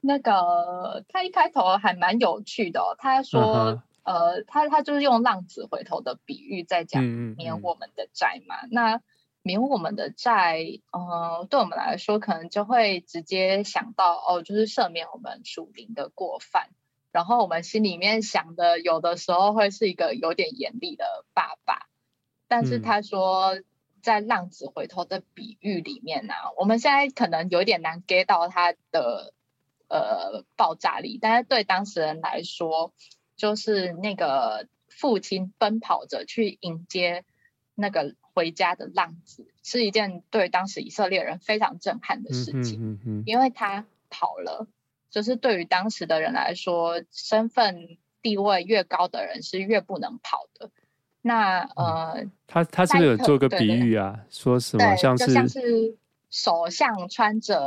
[0.00, 2.96] 那个他一开头还蛮有趣的哦。
[2.98, 4.04] 他说，uh.
[4.12, 8.56] 呃，他他就是用浪子回头的比喻在讲免我们的债嘛。
[8.62, 9.00] 嗯嗯嗯，那
[9.42, 16.70] 免我们的债，呃，对我们来说可能就会直接想到哦，就是赦免我们属灵的过犯。
[17.12, 21.88] 然后我们心里面想的，有的时候会是一个有点严厉的爸爸。
[22.48, 23.54] 但是他说。
[23.54, 23.64] 嗯
[24.02, 29.34] 在浪子回头的比喻里面呢、啊，我们现在可能有点难 get 到他的
[29.88, 32.94] 呃爆炸力，但是对当事人来说，
[33.36, 37.26] 就是那个父亲奔跑着去迎接
[37.74, 44.66] 那个回家的浪子，是一件对当时以色列人非常震撼的事情，嗯嗯嗯、因为他跑了，
[45.10, 50.70] 就是对于当时的人来说，身份地位越高的人是越不能跑的。
[51.20, 54.12] 那呃，他他是不是有做个比喻啊？
[54.12, 55.98] 对对对，说什么像是就像是
[56.30, 57.58] 首相穿着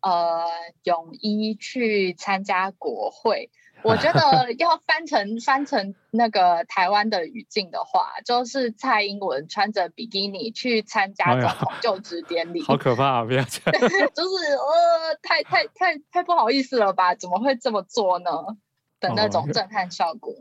[0.00, 0.46] 呃
[0.84, 3.50] 泳衣去参加国会，
[3.84, 13.24] 我觉得要翻成翻成那个台湾的语境的话，就是蔡英文穿着比基尼去参加总统就职典礼，哎，好可怕啊！
[13.24, 17.14] 不要这样， 就是呃，太太太太不好意思了吧？
[17.14, 18.30] 怎么会这么做呢？
[19.00, 20.34] 的那种震撼效果。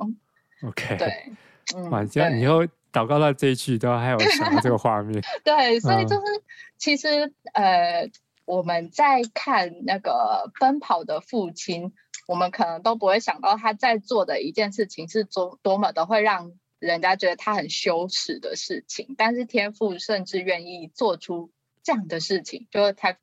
[0.62, 1.32] Oh, OK，对。
[1.75, 4.17] 嗯，这样以后祷告到这一句都还有
[4.62, 5.23] 这个画面。
[5.45, 6.43] 对，所以就是、嗯、
[6.78, 8.10] 其实呃，
[8.43, 11.93] 我们在看那个奔跑的父亲，
[12.30, 19.15] 我们可能都不会想到他在做的一件事情是多多么的会让人家觉得他很羞耻的事情。
[19.18, 23.18] 但是天赋甚至愿意做出这样的事情，就是他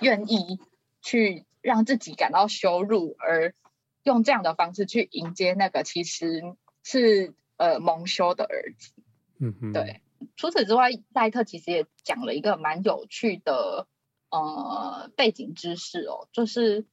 [0.00, 0.58] 愿意
[1.00, 3.54] 去让自己感到羞辱，而
[4.02, 6.42] 用这样的方式去迎接那个其实
[6.82, 7.34] 是。
[7.56, 8.92] 呃，蒙羞的儿子，
[9.38, 10.02] 嗯哼，对。
[10.36, 13.86] 除此之外，赖特其实也讲了一个蛮有趣的
[14.28, 16.84] 呃背景知识哦，就是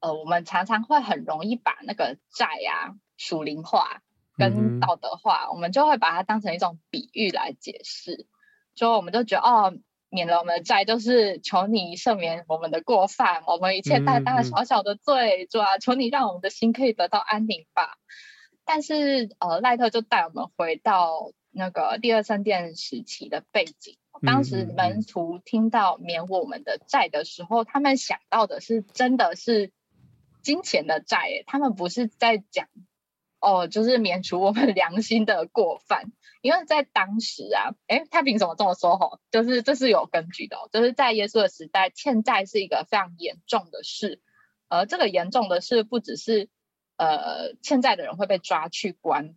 [0.00, 4.02] 呃，我们常常会很容易把那个债啊属灵化
[4.36, 8.26] 跟道德化，嗯、我们就会把它当成一种比喻来解释，
[8.74, 17.98] 就我们就觉得哦，免了我们的债，就是求你赦免我们的过犯，我们一切大大小小的罪，主啊，求你让我们的心可以得到安宁吧。
[18.64, 23.98] 但是呃，赖特就带我们回到那个第二圣殿时期的背景。
[24.22, 29.72] 当时门徒听到免我们的债的时候，他们想到的是真的是
[30.42, 32.66] 金钱的债，他们不是在讲
[33.40, 36.12] 哦，就是免除我们 良心的过犯。
[36.42, 38.96] 因为在当时啊，诶，他凭什么这么说？
[38.96, 44.22] 吼，就是这是有根据的，就是在耶稣的时代，欠债是一个非常严重的事。
[44.68, 46.48] 而这个严重的事，不只是
[46.96, 49.36] 呃欠债的人会被抓去关。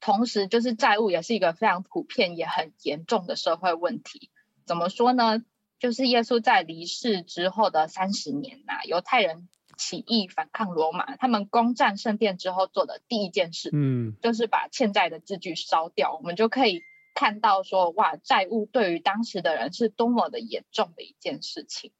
[0.00, 4.30] 同时，就是债务也是一个非常普遍也很严重的社会问题。
[4.66, 5.42] 怎么说呢？
[5.80, 16.14] 就是耶稣在离世之后的三十年呐、犹太人起义反抗罗马，他们攻占圣殿之后做的第一件事，嗯，就是把欠债的字据烧掉。
[16.14, 16.82] 我们就可以
[17.14, 21.92] 看到说，哇，债务对于当时的人是多么的严重的一件事情。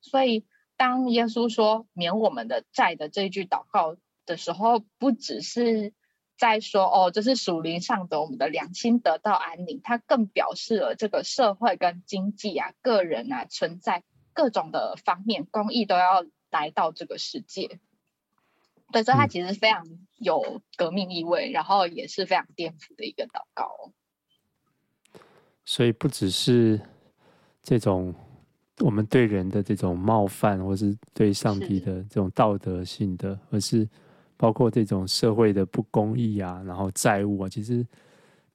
[0.00, 5.92] 所以，当耶稣说免我们的债的这一句祷告的时候，不只是。
[6.40, 9.80] 在说哦，这是属灵上的，我们的良心得到安宁。
[9.82, 17.80] 它更表示了这个社会跟经济啊、个人啊存在各种的方面，公益都要来到这个世界。
[18.92, 19.84] 对，所以它其实非常
[20.16, 23.92] 有革命意味，嗯、然后也是非常颠覆的一个祷告。
[25.64, 26.80] 所以不只是
[27.62, 28.14] 这种
[28.78, 33.88] 我们对人的这种冒犯，或是对上帝的这种道德性的，是而是。
[34.40, 37.84] 包括这种社会的不公义啊，然后债务啊，其实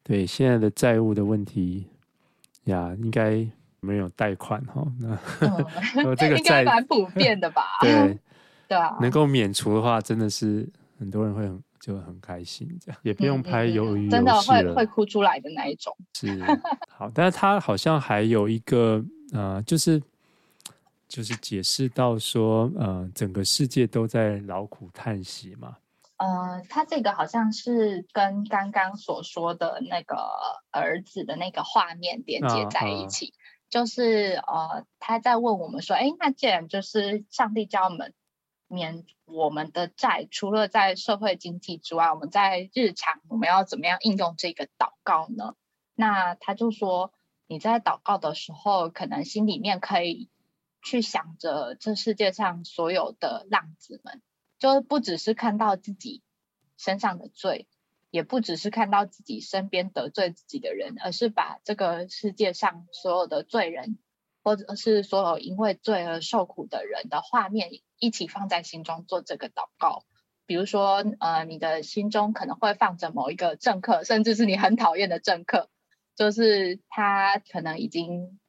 [0.02, 1.90] 对现在的债务的问题
[2.64, 3.46] 呀，应该
[3.84, 4.84] 没有贷款哈。
[5.00, 7.64] 那、嗯、 这个 应该蛮普遍的吧？
[7.82, 8.18] 对
[8.68, 10.68] 对啊，能够免除的话，真的是
[10.98, 15.96] 很多人会很就很开心，这样也不用拍鱿鱼真的会会哭出来的那一种。
[16.14, 16.40] 是
[16.90, 20.02] 好，但是他好像还有一个呃，就是。
[21.06, 25.78] 就是解释到说，呃，整个世界都在劳苦叹息嘛。
[26.18, 30.16] 呃，他这个好像是跟刚刚所说的那个
[30.72, 33.28] 儿子的那个画面连接在一起。
[33.28, 33.43] 啊啊、
[33.74, 38.14] 就是呃，他在问我们说，哎，那既然就是上帝叫我们
[38.68, 45.56] 免我们的债，除了在社会经济之外，我们在日常我们要怎么样应用这个祷告呢？
[45.96, 47.12] 那他就说，
[47.48, 50.30] 你在祷告的时候，可能心里面可以。
[50.86, 54.22] 去想着这世界上所有的浪子们，
[54.60, 56.22] 就不只是看到自己
[56.76, 57.70] 身上的罪，
[58.14, 63.98] 也不只是看到自己身边得罪自己的人，而是把这个世界上所有的罪人，
[64.44, 70.06] 或者是所有因为罪而受苦的人的画面一起放在心中做这个祷告。
[70.46, 75.72] 比如说，呃，你的心中可能会放着某一个政客，甚至是你很讨厌的政客，
[76.16, 78.40] 就是他可能已经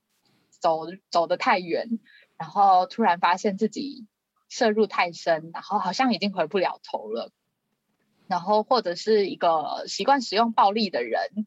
[0.60, 2.00] 走走得太远。
[2.36, 4.06] 然后突然发现自己
[4.50, 7.32] 涉入太深，然后好像已经回不了头了。
[8.26, 11.46] 然后或者是一个习惯使用暴力的人，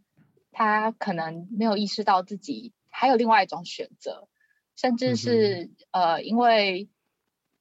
[0.51, 4.27] 他可能没有意识到自己还有另外一种选择，
[4.75, 6.89] 甚至是、嗯、呃，因为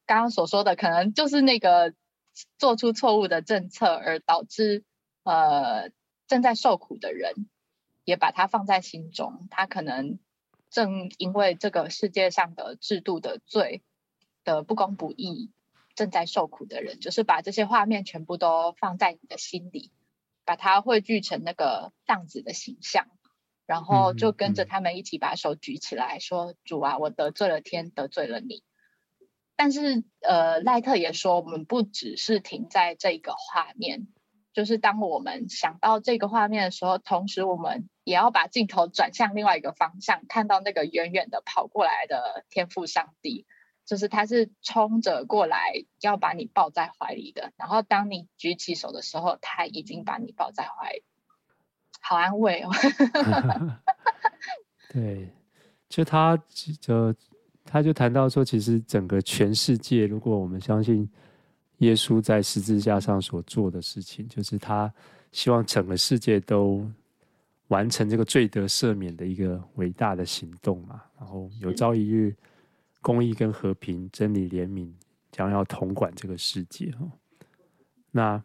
[0.05, 1.95] 刚刚所说的，可能就是那个
[2.59, 4.85] 做出错误的政策而导致
[5.25, 5.91] 呃
[6.27, 7.49] 正在受苦的人，
[8.05, 10.19] 也把他放在心中，他可能。
[10.69, 13.83] 正因为这个世界上的制度的罪
[14.43, 15.53] 的不公不义，
[15.97, 19.91] 正在受苦的人，就是把这些画面全部都放在你的心里，
[20.45, 23.09] 把它汇聚成那个浪子的形象，
[23.67, 28.63] 然后就跟着他们一起把手举起来说：“主啊，我得罪了天，得罪了你。”
[29.57, 34.07] 但是，呃，赖特也说，我们不只是停在这个画面。
[34.53, 43.47] 就是当我们想到这个画面的时候，同时我们也要把镜头转向另外一个方向，看到那个远远的跑过来的天赋上帝，
[43.87, 45.73] 就是他是冲着过来
[46.03, 47.53] 要把你抱在怀里的。
[47.57, 51.03] 然后当你举起手的时候，他已经把你抱在怀里，
[52.01, 52.71] 好安慰哦。
[54.93, 55.31] 对，
[55.89, 56.37] 就他
[56.81, 57.15] 就
[57.65, 61.09] 他就谈到说，其实整个全世界，如果我们相信。
[61.81, 64.91] 耶稣在十字架上所做的事情，就是他
[65.31, 66.91] 希望整个世界都
[67.69, 71.03] 完成这个罪得赦免的一个伟大的行动嘛。
[71.19, 72.35] 然后有朝一日，
[73.07, 74.93] 公义跟和平、真理、怜悯
[75.31, 76.93] 将要统管这个世界。
[78.11, 78.43] 那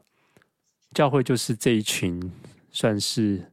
[0.94, 2.32] 教会就是这一群
[2.70, 3.52] 算是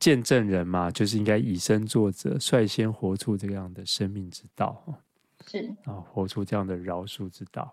[0.00, 5.00] 见证人嘛，就是应该以身作则，率先活出这样的生命之道。
[5.46, 7.72] 是啊，活出这样的饶恕之道。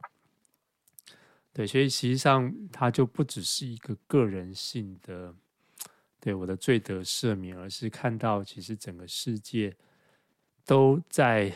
[1.52, 5.34] 对，所以实际上它就不只是一个个人性的，
[6.20, 9.76] 对我的罪得赦免，而是看到其实整个世界
[10.68, 11.52] 都在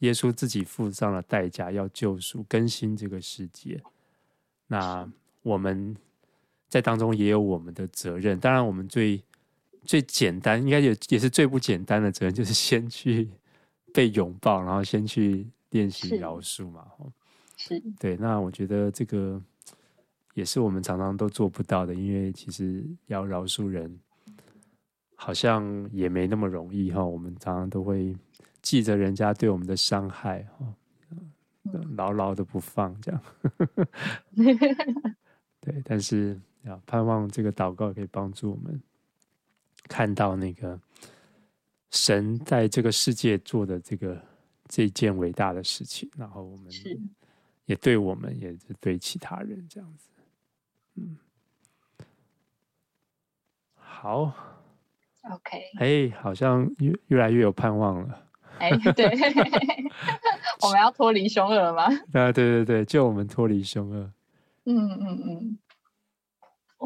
[0.00, 3.80] 耶稣自己付上了代价，要救赎、更新这个世界。
[4.66, 5.08] 那
[5.42, 5.94] 我们
[6.68, 8.40] 在当中也有我们的责任。
[8.40, 9.22] 当然，我们最
[9.84, 13.28] 最简单，应该也也是最不简单的责任，就是先去
[13.92, 16.86] 被拥抱，然后先去练习饶恕嘛。
[17.56, 18.16] 是，对。
[18.16, 19.40] 那我觉得这个
[20.32, 24.00] 也是我们常常都做不到的，因为其实要饶恕人，
[25.14, 27.04] 好像也没那么容易哈。
[27.04, 28.16] 我们常常都会
[28.64, 30.74] 记着人家对我们的伤害哈。
[31.96, 33.22] 牢牢的不放，这样。
[35.60, 38.78] 对，但是啊盼望这个祷告可以帮助我们
[39.88, 40.78] 看到那个
[41.90, 44.22] 神在这个世界做的这个
[44.68, 46.70] 这件伟大的事情，然后我们
[47.64, 50.10] 也对我们，也是对其他人这样子。
[50.96, 51.16] 嗯，
[53.74, 54.32] 好
[55.30, 58.23] ，OK，哎，好像越越来越有盼望了。
[58.58, 59.06] 哎，对。
[60.62, 61.84] 我们要脱离凶恶了吗？
[62.12, 64.12] 啊，对对对，就我们脱离凶恶。
[64.64, 65.58] 嗯嗯嗯。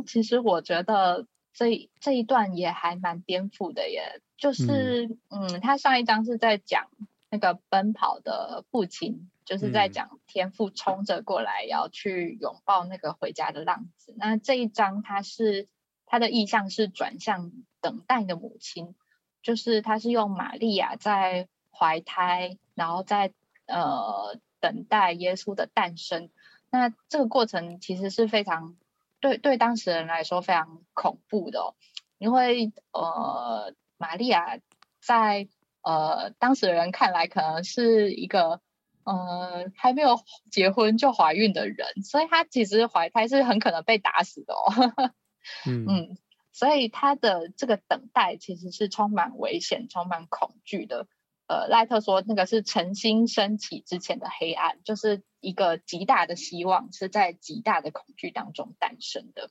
[0.07, 4.21] 其实我觉得这这一段也还蛮颠覆的耶。
[4.37, 6.89] 就是，嗯，嗯，他上一章是在讲
[7.31, 14.15] 那个奔跑的父亲，就是在讲天父冲着过来要去拥抱那个回家的浪子。
[14.17, 15.67] 那这一章他是
[16.07, 17.51] 他的意象是转向
[17.81, 18.95] 等待的母亲，
[19.43, 21.49] 就是他是用玛利亚在
[21.79, 23.33] 怀胎，然后在。
[23.71, 26.31] 呃，等待耶稣的诞生，
[26.71, 28.79] 那这个过程其实是非常
[29.21, 31.75] 对对当时人来说非常恐怖的哦，
[32.17, 34.59] 因为呃，玛利亚
[35.03, 35.49] 在
[35.83, 38.63] 呃当时人看来可能是一个
[39.05, 40.19] 呃还没有
[40.51, 45.13] 结婚就怀孕的人，所以她其实怀胎是很可能被打死的哦。
[45.69, 46.19] 嗯，嗯，
[46.53, 51.07] 所以她的这个等待其实是充满危险、充满恐惧的。
[51.49, 59.51] 呃，赖特说那个是晨星升起之前的黑暗，就是一个极大的希望是在极大的恐惧当中诞生的。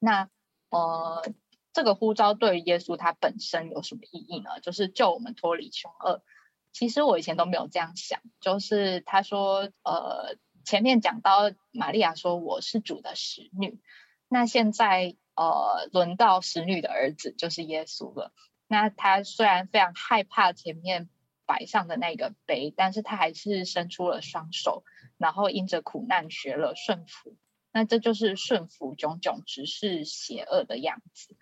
[0.00, 0.28] 那
[0.70, 1.24] 呃，
[1.72, 4.58] 这个呼召对于耶稣他本身有什么意义呢？
[4.60, 6.24] 就是救我们脱离凶恶。
[6.72, 13.80] 其实我以前都没有这样想，就是他说，呃，前面讲到玛利亚说我是主的使女，
[14.28, 18.32] 那现在呃轮到使女的儿子就是耶稣了。
[18.72, 21.08] 那他虽然非常害怕前面
[21.44, 24.84] 摆上的那个杯，但是他还是伸出了双手，
[25.18, 27.34] 然后因着苦难学了顺服。
[27.72, 31.36] 那这就是顺服炯炯直视邪恶的样子。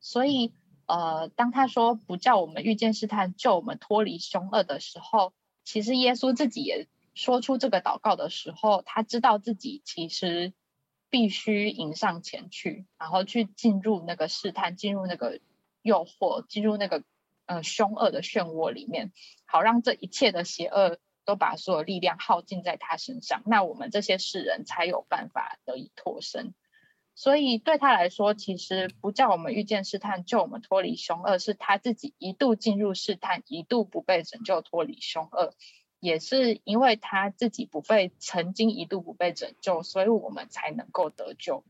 [0.00, 0.54] 所以，
[0.86, 10.54] 呃，当他说不叫我们遇见试探，救我们脱离凶恶的时候，其实耶稣自己也说出这个祷告的时候，他知道自己其实
[11.10, 15.38] 必须迎上前去，然后去进入那个试探，进入那个。
[15.82, 17.02] 诱惑进入那个
[17.46, 19.12] 呃凶恶的漩涡里面，
[19.44, 26.54] 好让这一切的邪恶都把所有力量耗尽在他身上，那我们这些世人才有办法得以脱身。
[27.14, 35.54] 所以对他来说，其实不叫我们遇见试探，救我们脱离凶恶，是他自己一度进入试探，一度不被拯救脱离凶恶，
[36.00, 41.64] 也是因为他自己不被曾经一度不被拯救，所以我们才能够得救，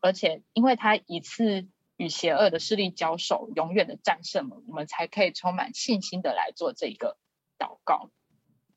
[0.00, 1.68] 而且因为他一次。
[1.96, 7.16] 与邪恶的势力交手，永远的战胜了，我们才可以充满信心的来做这个
[7.58, 8.10] 祷告，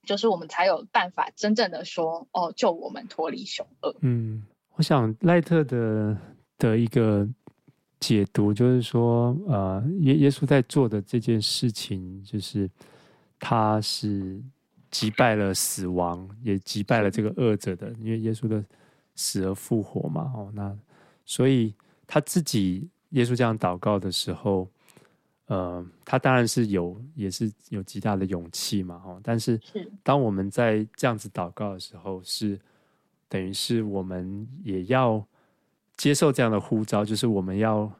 [0.03, 4.45] 就是我们才有办法真正的说：“哦，救我们脱离凶恶。”嗯，
[4.75, 6.17] 我想赖特的
[6.57, 7.27] 的一个
[7.99, 12.69] 解读就是说，呃，耶耶稣在做的这件事情，就是
[13.37, 14.41] 他是
[14.89, 18.63] 击败了死亡，也击败了这个恶者的，因为耶稣的
[19.13, 20.31] 死而复活嘛。
[20.33, 20.73] 哦，那
[21.25, 21.75] 所以
[22.07, 22.89] 他自己。
[23.09, 24.69] 耶稣这样祷告的时候，
[25.47, 29.19] 呃，他当然是有，也是有极大的勇气嘛，哈。
[29.23, 29.59] 但是，
[30.03, 32.59] 当我们在这样子祷告的时候，是
[33.27, 35.25] 等于是我们也要
[35.97, 37.91] 接受这样的呼召，就是我们要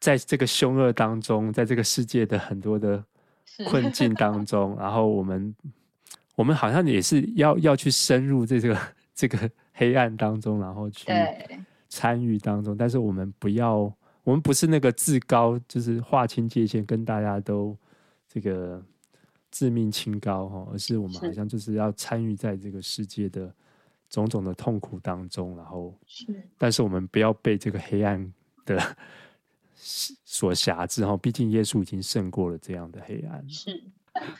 [0.00, 3.02] 在这个凶恶当中，在这个世界的很多的
[3.68, 5.54] 困境当中， 然后我们
[6.34, 8.78] 我们好像也是要要去深入这个
[9.14, 11.06] 这个黑暗当中，然后去。
[11.94, 13.80] 参与当中，但是我们不要，
[14.24, 17.76] 我们不是那个至高，就是划清界限，跟大家都
[18.26, 18.82] 这个
[19.50, 23.54] 致命清高哈，而是我们好像就是要参与在这个世界的
[24.08, 26.24] 种种的痛苦当中，然后是，
[26.56, 28.32] 但是我们不要被这个黑暗
[28.64, 28.96] 的
[29.76, 33.46] 所辖制哈，毕竟耶稣已经胜过了这样的黑暗。
[33.50, 33.84] 是，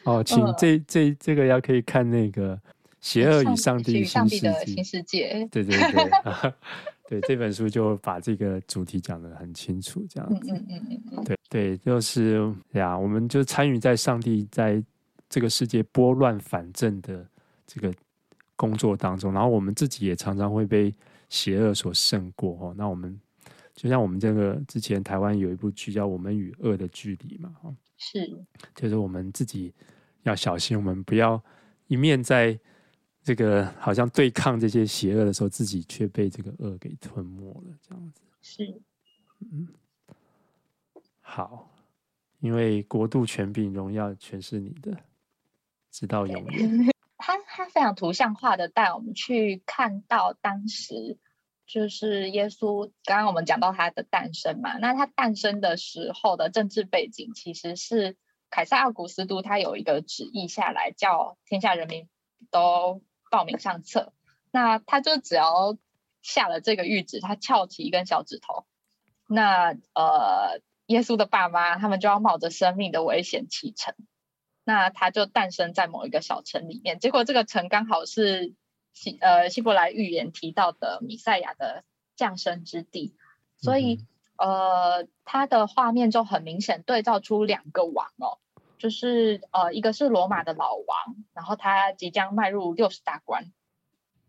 [0.05, 2.57] 哦，请这这这个要可以看那个
[3.03, 5.34] 《邪恶与上帝上帝的新世界》。
[5.50, 6.55] 对对对，
[7.12, 10.50] 对这本书就把这个主题讲得很清楚，这样子。
[10.50, 14.82] 嗯嗯嗯嗯对对，就是呀，我们就参与在上帝在
[15.28, 17.28] 这个世界拨乱反正的
[17.66, 17.92] 这个
[18.56, 20.90] 工作当中，然后我们自己也常常会被
[21.28, 22.74] 邪恶所胜过哦。
[22.78, 23.20] 那我们
[23.74, 27.54] 就像我们这个之前台湾有一部剧叫《我们与恶的距离》嘛，
[27.98, 28.42] 是，
[28.74, 29.74] 就是我们自己
[30.22, 31.38] 要小心，我们不要
[31.88, 32.58] 一面在
[33.22, 38.20] 这个好像对抗这些邪恶的时候，自己却被这个恶给吞没了，这样子。
[38.40, 38.80] 是，
[39.40, 39.68] 嗯，
[41.20, 41.70] 好，
[42.40, 44.96] 因为国度、权柄、荣耀全是你的，
[45.90, 46.92] 直到永远。
[47.16, 51.18] 他他非常图像化的带我们去看到当时。
[51.64, 58.18] 就是耶稣，刚刚我们讲到他的诞生嘛，那他诞生的时候的政治背景，其实是
[58.50, 62.08] 凯撒奥古斯都他有一个旨意下来，叫天下人民
[62.50, 63.00] 都
[63.33, 64.12] 报名上册。
[64.53, 65.76] 那他就只要
[66.20, 68.66] 下了这个谕旨，他翘起一根小指头，
[69.26, 73.95] 那呃，耶稣的爸妈他们就要冒着生命的危险启程。
[74.62, 78.55] 那他就诞生在某一个小城里面，结果这个城刚好是。
[78.95, 81.83] 希呃希伯来预言提到的米赛亚的
[82.14, 83.16] 降生之地，
[83.57, 84.05] 所以
[84.37, 88.37] 呃他的画面就很明显对照出两个王哦，
[88.83, 93.53] 就是呃一个是罗马的老王，然后他即将迈入六十大关，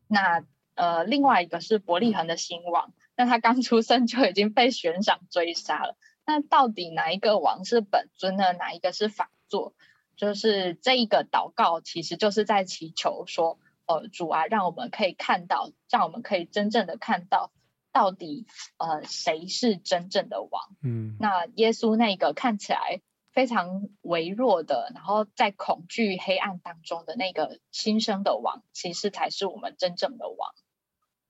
[0.07, 0.45] 那
[0.75, 8.53] 呃另外一个是伯利恒的新王，那他刚出生就已经被悬赏追杀了，那到底哪一个王是本尊呢？
[8.53, 9.73] 哪一个是法座？
[10.15, 13.57] 就是这一个祷告其实就是在祈求说。
[13.85, 17.51] 呃，主啊，让我们可以看到，让我们可以真正的看到，
[17.91, 18.47] 到底
[18.77, 20.77] 呃谁是真正的王？
[20.81, 23.01] 嗯，那耶稣那个看起来
[23.33, 30.53] 非常微弱的，然后在恐惧黑暗当中的那个新生的王，其实才是我们真正的王。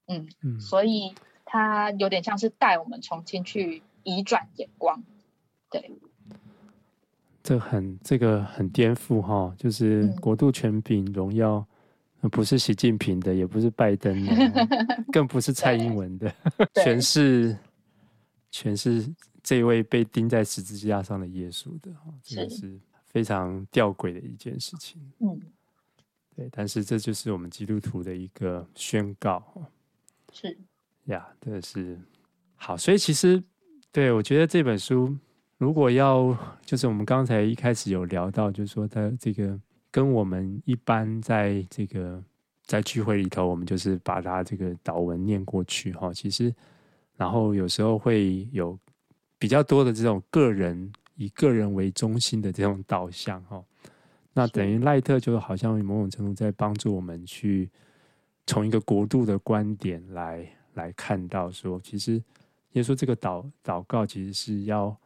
[0.08, 5.04] 嗯嗯，所以他有点像是带我们重新去移转眼光。
[5.70, 5.91] 对，
[7.41, 11.66] 这很这个很颠覆哈，就是国度、权柄、荣耀。
[12.32, 14.34] 不是习近平的，也不是拜登的，
[15.12, 16.34] 更不是蔡英文的，
[16.76, 17.58] 全是
[18.49, 19.06] 全是
[19.44, 21.91] 这位被钉在十字架上的耶稣的，
[22.24, 25.00] 真的是非常吊诡的一件事情。
[25.20, 25.39] 嗯，
[26.36, 29.44] 对，但是这就是我们基督徒的一个宣告。
[30.32, 30.58] 是
[31.06, 32.00] 呀，这是
[32.56, 33.44] 好，所以其实
[33.91, 35.16] 对我觉得这本书，
[35.58, 36.36] 如果要
[36.66, 39.60] 就是我们刚才一开始有聊到，就是说他这个。
[39.94, 42.20] 跟我们一般在这个
[42.66, 46.12] 在聚会里头，我们就是把它这个祷文念过去哈。
[46.12, 46.52] 其实，
[47.16, 48.76] 然后有时候会有
[49.44, 53.62] 比较多的这种个人以个人为中心的这种导向哈。
[54.32, 57.70] 那等于赖特就好像某种程度在帮助我们去
[58.48, 62.24] 从一个国度的观点来来看到说，其实
[62.72, 64.98] 耶稣这个祷祷告其实是要。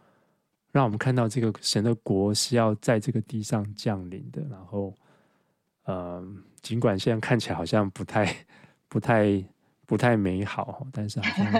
[0.72, 4.94] 让我们看到这个神的国是要在这个地上降临的，然后，
[5.86, 6.24] 呃，
[6.62, 8.46] 尽管现在看起来好像不太、
[8.88, 9.44] 不太、
[9.88, 11.52] 不太美好，但是好像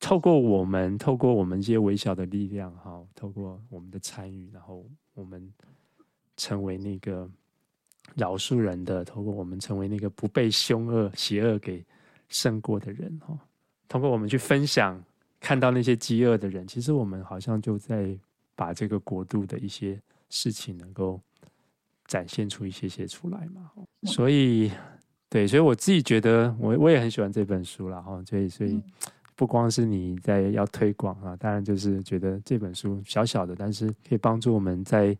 [0.00, 4.84] 透过我们，透过我们这些微小的力量，哈，透过我们的参与，然后
[5.14, 5.52] 我们
[6.36, 7.28] 成为那个
[8.14, 11.84] 饶恕人的，透过我们成为那个不被凶恶、邪恶给
[12.28, 13.38] 胜过的人，哈，
[13.88, 15.02] 通过我们去分享。
[15.40, 18.12] 看到那些饥饿的人，其实我们好像就在
[18.56, 19.96] 把这个国度的一些
[20.30, 21.20] 事情能够
[22.06, 23.70] 展现出一些些出来嘛。
[24.02, 24.68] 所以，
[25.28, 28.20] 对，所以我自己觉得，我我也很喜欢这本书了哈。
[28.24, 28.82] 所以，所以
[29.38, 35.16] 不光是你在要推广啊，当然就是觉得这本书小小的，但是可以帮助我们在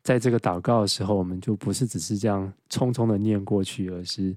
[0.00, 4.36] 在这个祷告的时候，我们就不是只是这样匆匆的念过去，而是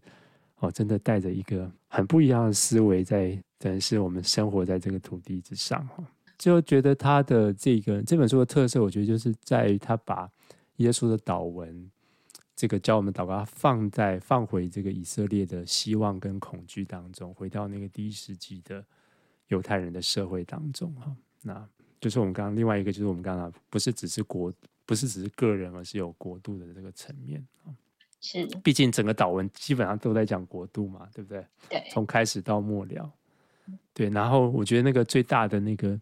[0.57, 3.39] 哦，真的带着一个很不一样的思维在。
[3.59, 5.88] 等于是我们生活在这个土地之上，
[6.36, 10.28] 就觉得他的这个这本书的特色，我觉得就是在于他把
[10.78, 11.91] 耶稣的祷文，
[12.55, 18.84] 这个教我们祷告，放在放回这个以色列的希望跟恐惧当中，回到那个第一世纪的
[19.51, 21.15] 犹太人的社会当中哈。
[21.41, 21.65] 那
[22.01, 24.51] 就是我们刚刚另外一个，就是我们刚刚不是只是国，
[24.85, 27.69] 不是只是个人，而是有国度的这个层面啊。
[28.19, 31.45] 是，毕竟整个祷文基本上都在讲国度嘛，对不对？
[31.69, 33.11] 对，从开始到末了。
[33.93, 35.99] 对，然后我觉得那个最大的那个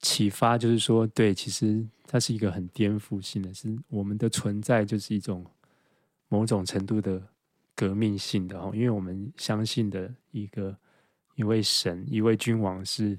[0.00, 5.44] 启发就是说，对，其实它是一个很颠覆性的，是我们的存在就是一种
[6.28, 7.22] 某种程度的
[7.74, 10.76] 革命性的哈，因为我们相信的一个
[11.36, 13.16] 一位神，一位君王是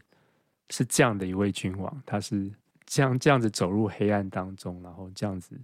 [0.69, 2.51] 是这样的一位君王，他是
[2.85, 5.57] 这样这样子走入黑暗当中，然后这样子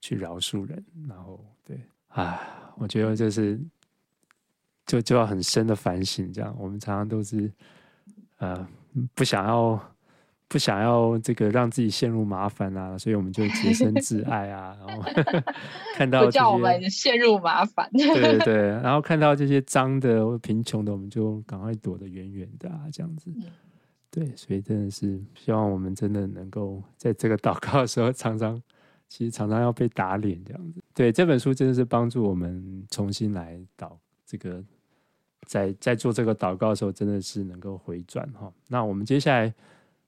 [0.00, 3.58] 去饶恕人，然后对啊，我觉得就是
[4.84, 6.32] 就就要很深的反省。
[6.32, 7.50] 这样，我们常常都是
[8.38, 8.68] 呃
[9.14, 9.80] 不想要
[10.52, 15.02] 不想要这个让自己陷入麻烦啊， 所以我们就洁身自爱啊， 然后
[15.96, 23.32] 看到叫我们陷入麻烦，对对对，然后看到这些脏的或贫穷的，我们就赶快躲得远远的啊，这样子。
[24.10, 28.62] 对，所以真的是希望我们真的能够在这个祷告的时候，常常
[29.08, 30.82] 其实常常要被打脸这样子。
[30.94, 33.96] 对，这本书真的是帮助我们重新来祷
[34.26, 34.62] 这个，
[35.46, 38.52] 在在做这个祷告的时候，真的是能够回转哈。
[38.68, 39.54] 那我们接下来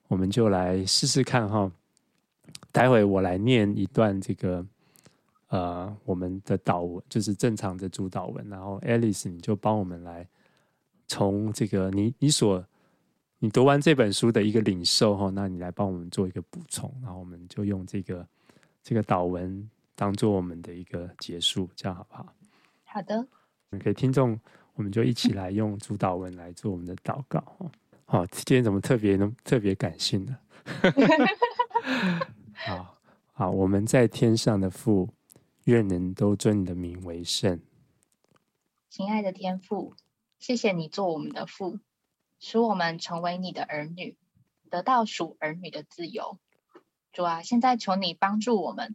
[0.09, 1.71] 我们就来试试看哈。
[2.73, 4.67] 待会我来念一段这个
[5.49, 10.29] 呃我们的祷文，就是正常的主祷文，然后 Alice 你就帮我们来
[11.07, 12.65] 从这个你你所。
[13.41, 18.27] 你读完这本书的一个领受哈，那你来帮我们做一个补充，然后我们就用这个
[18.83, 22.33] 这个祷文当做我们的一个结束，这样好不好？
[22.85, 23.27] 好的。
[23.81, 24.41] 给听众，
[24.73, 27.45] 我们就一起来用主祷文来做我们的祷告。
[28.07, 29.35] 好，今天怎么特别呢？
[29.43, 30.39] 特别感性呢？
[32.53, 32.99] 好
[33.33, 35.09] 好，我们在天上的父，
[35.65, 37.61] 愿人都尊你的名为圣。
[38.91, 39.95] 亲爱的天父，
[40.39, 41.81] 谢谢你做我们的父。
[42.39, 44.19] 使我们成为你的儿女，
[44.69, 46.39] 得到属儿女的自由。
[47.11, 48.95] 主啊，现在求你帮助我们，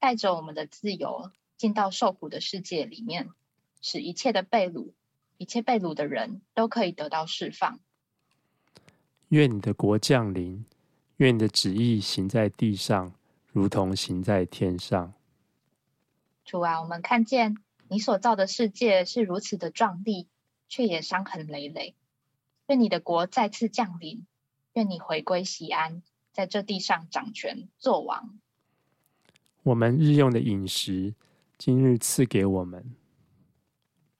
[0.00, 3.30] 带着我们的自由进到受苦的世界里面，
[3.80, 4.94] 使一切的被掳、
[5.36, 7.78] 一切被掳的人都可以得到释放。
[9.30, 10.64] 愿你的国降临，
[11.18, 13.12] 愿你的旨意行在地上，
[13.52, 15.12] 如同行在天上。
[16.46, 17.58] 主啊，我们看见
[17.88, 20.28] 你所造的世界是如此的壮丽，
[20.66, 21.94] 却也伤痕累累。
[22.68, 24.26] 愿你的国再次降临，
[24.72, 26.02] 愿你回归西安，
[26.32, 28.38] 在这地上掌权作王。
[29.62, 31.14] 我们日用的饮食，
[31.58, 32.96] 今日赐给我们。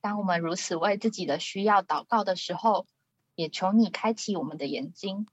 [0.03, 2.87] 当我们如此为自己的需要祷告的时候，
[3.39, 5.29] 也求你开启我们的眼睛，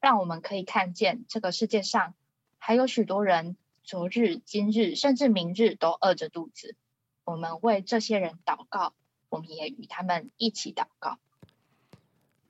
[0.00, 2.14] 让我们可以看见这个世界上
[2.56, 3.54] 还有许多人，
[3.84, 6.74] 昨日、今日甚至明日都饿着肚子。
[7.22, 8.94] 我们为这些人祷告，
[9.28, 11.18] 我们也与他们一起祷告。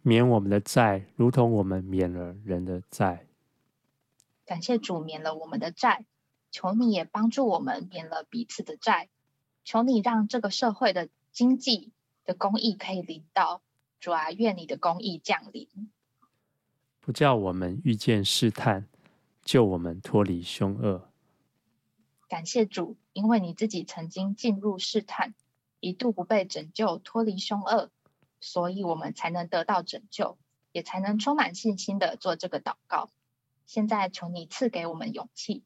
[0.03, 3.27] 免我们的债，如同我们免了人的债。
[4.47, 6.05] 感谢主免了我们的债，
[6.53, 9.09] 求你也帮助我们免了彼此的债。
[9.65, 11.91] 求你让这个社会的经济
[12.25, 13.61] 的公益可以临到。
[14.01, 15.68] 主啊，愿你的公义降临，
[17.01, 18.88] 不叫我们遇见试探，
[19.44, 21.11] 救我们脱离凶恶。
[22.26, 25.34] 感谢主，因为你自己曾经进入试探，
[25.80, 27.90] 一度不被拯救，脱离凶恶。
[28.40, 30.38] 所以我们才能得到拯救，
[30.72, 33.11] 也才能充满信心的做这个祷告。
[33.66, 35.62] 现在求你赐给我们勇气，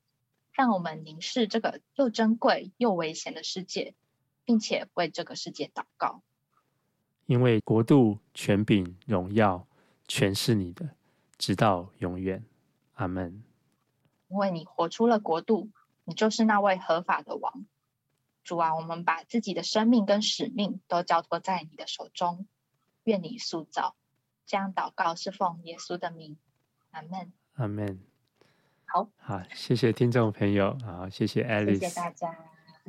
[0.51, 3.95] 让我们凝视这个又珍贵又危险的世界，
[4.45, 6.24] 并且为这个世界祷告。
[7.27, 9.66] 因为国度、权柄、荣耀，
[10.07, 10.91] 全是你的，
[11.39, 12.45] 直到永远。
[12.95, 13.43] 阿门。
[14.29, 15.70] 因为你活出了国度，
[16.05, 17.64] 你就是那位合法的王。
[18.43, 22.47] 主啊，我们把自己的生命跟使命都交托在你的手中。
[23.05, 23.97] 愿你塑造，
[24.47, 26.37] 这样祷告是奉耶稣的名，
[26.91, 28.01] 阿门，阿门。
[28.87, 32.35] 好，好，谢谢听众朋友，好，谢谢 Alice，谢谢大家。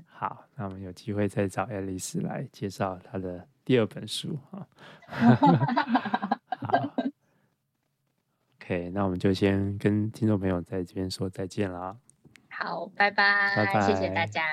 [0.08, 4.66] 好，那我们有机会再找 Alice 来介绍她的第二本书啊。
[6.56, 6.94] 好
[8.56, 11.98] ，OK，那我们就先跟听众朋友在这边说再见了。
[12.50, 14.44] 好，拜拜，拜拜，谢谢大家。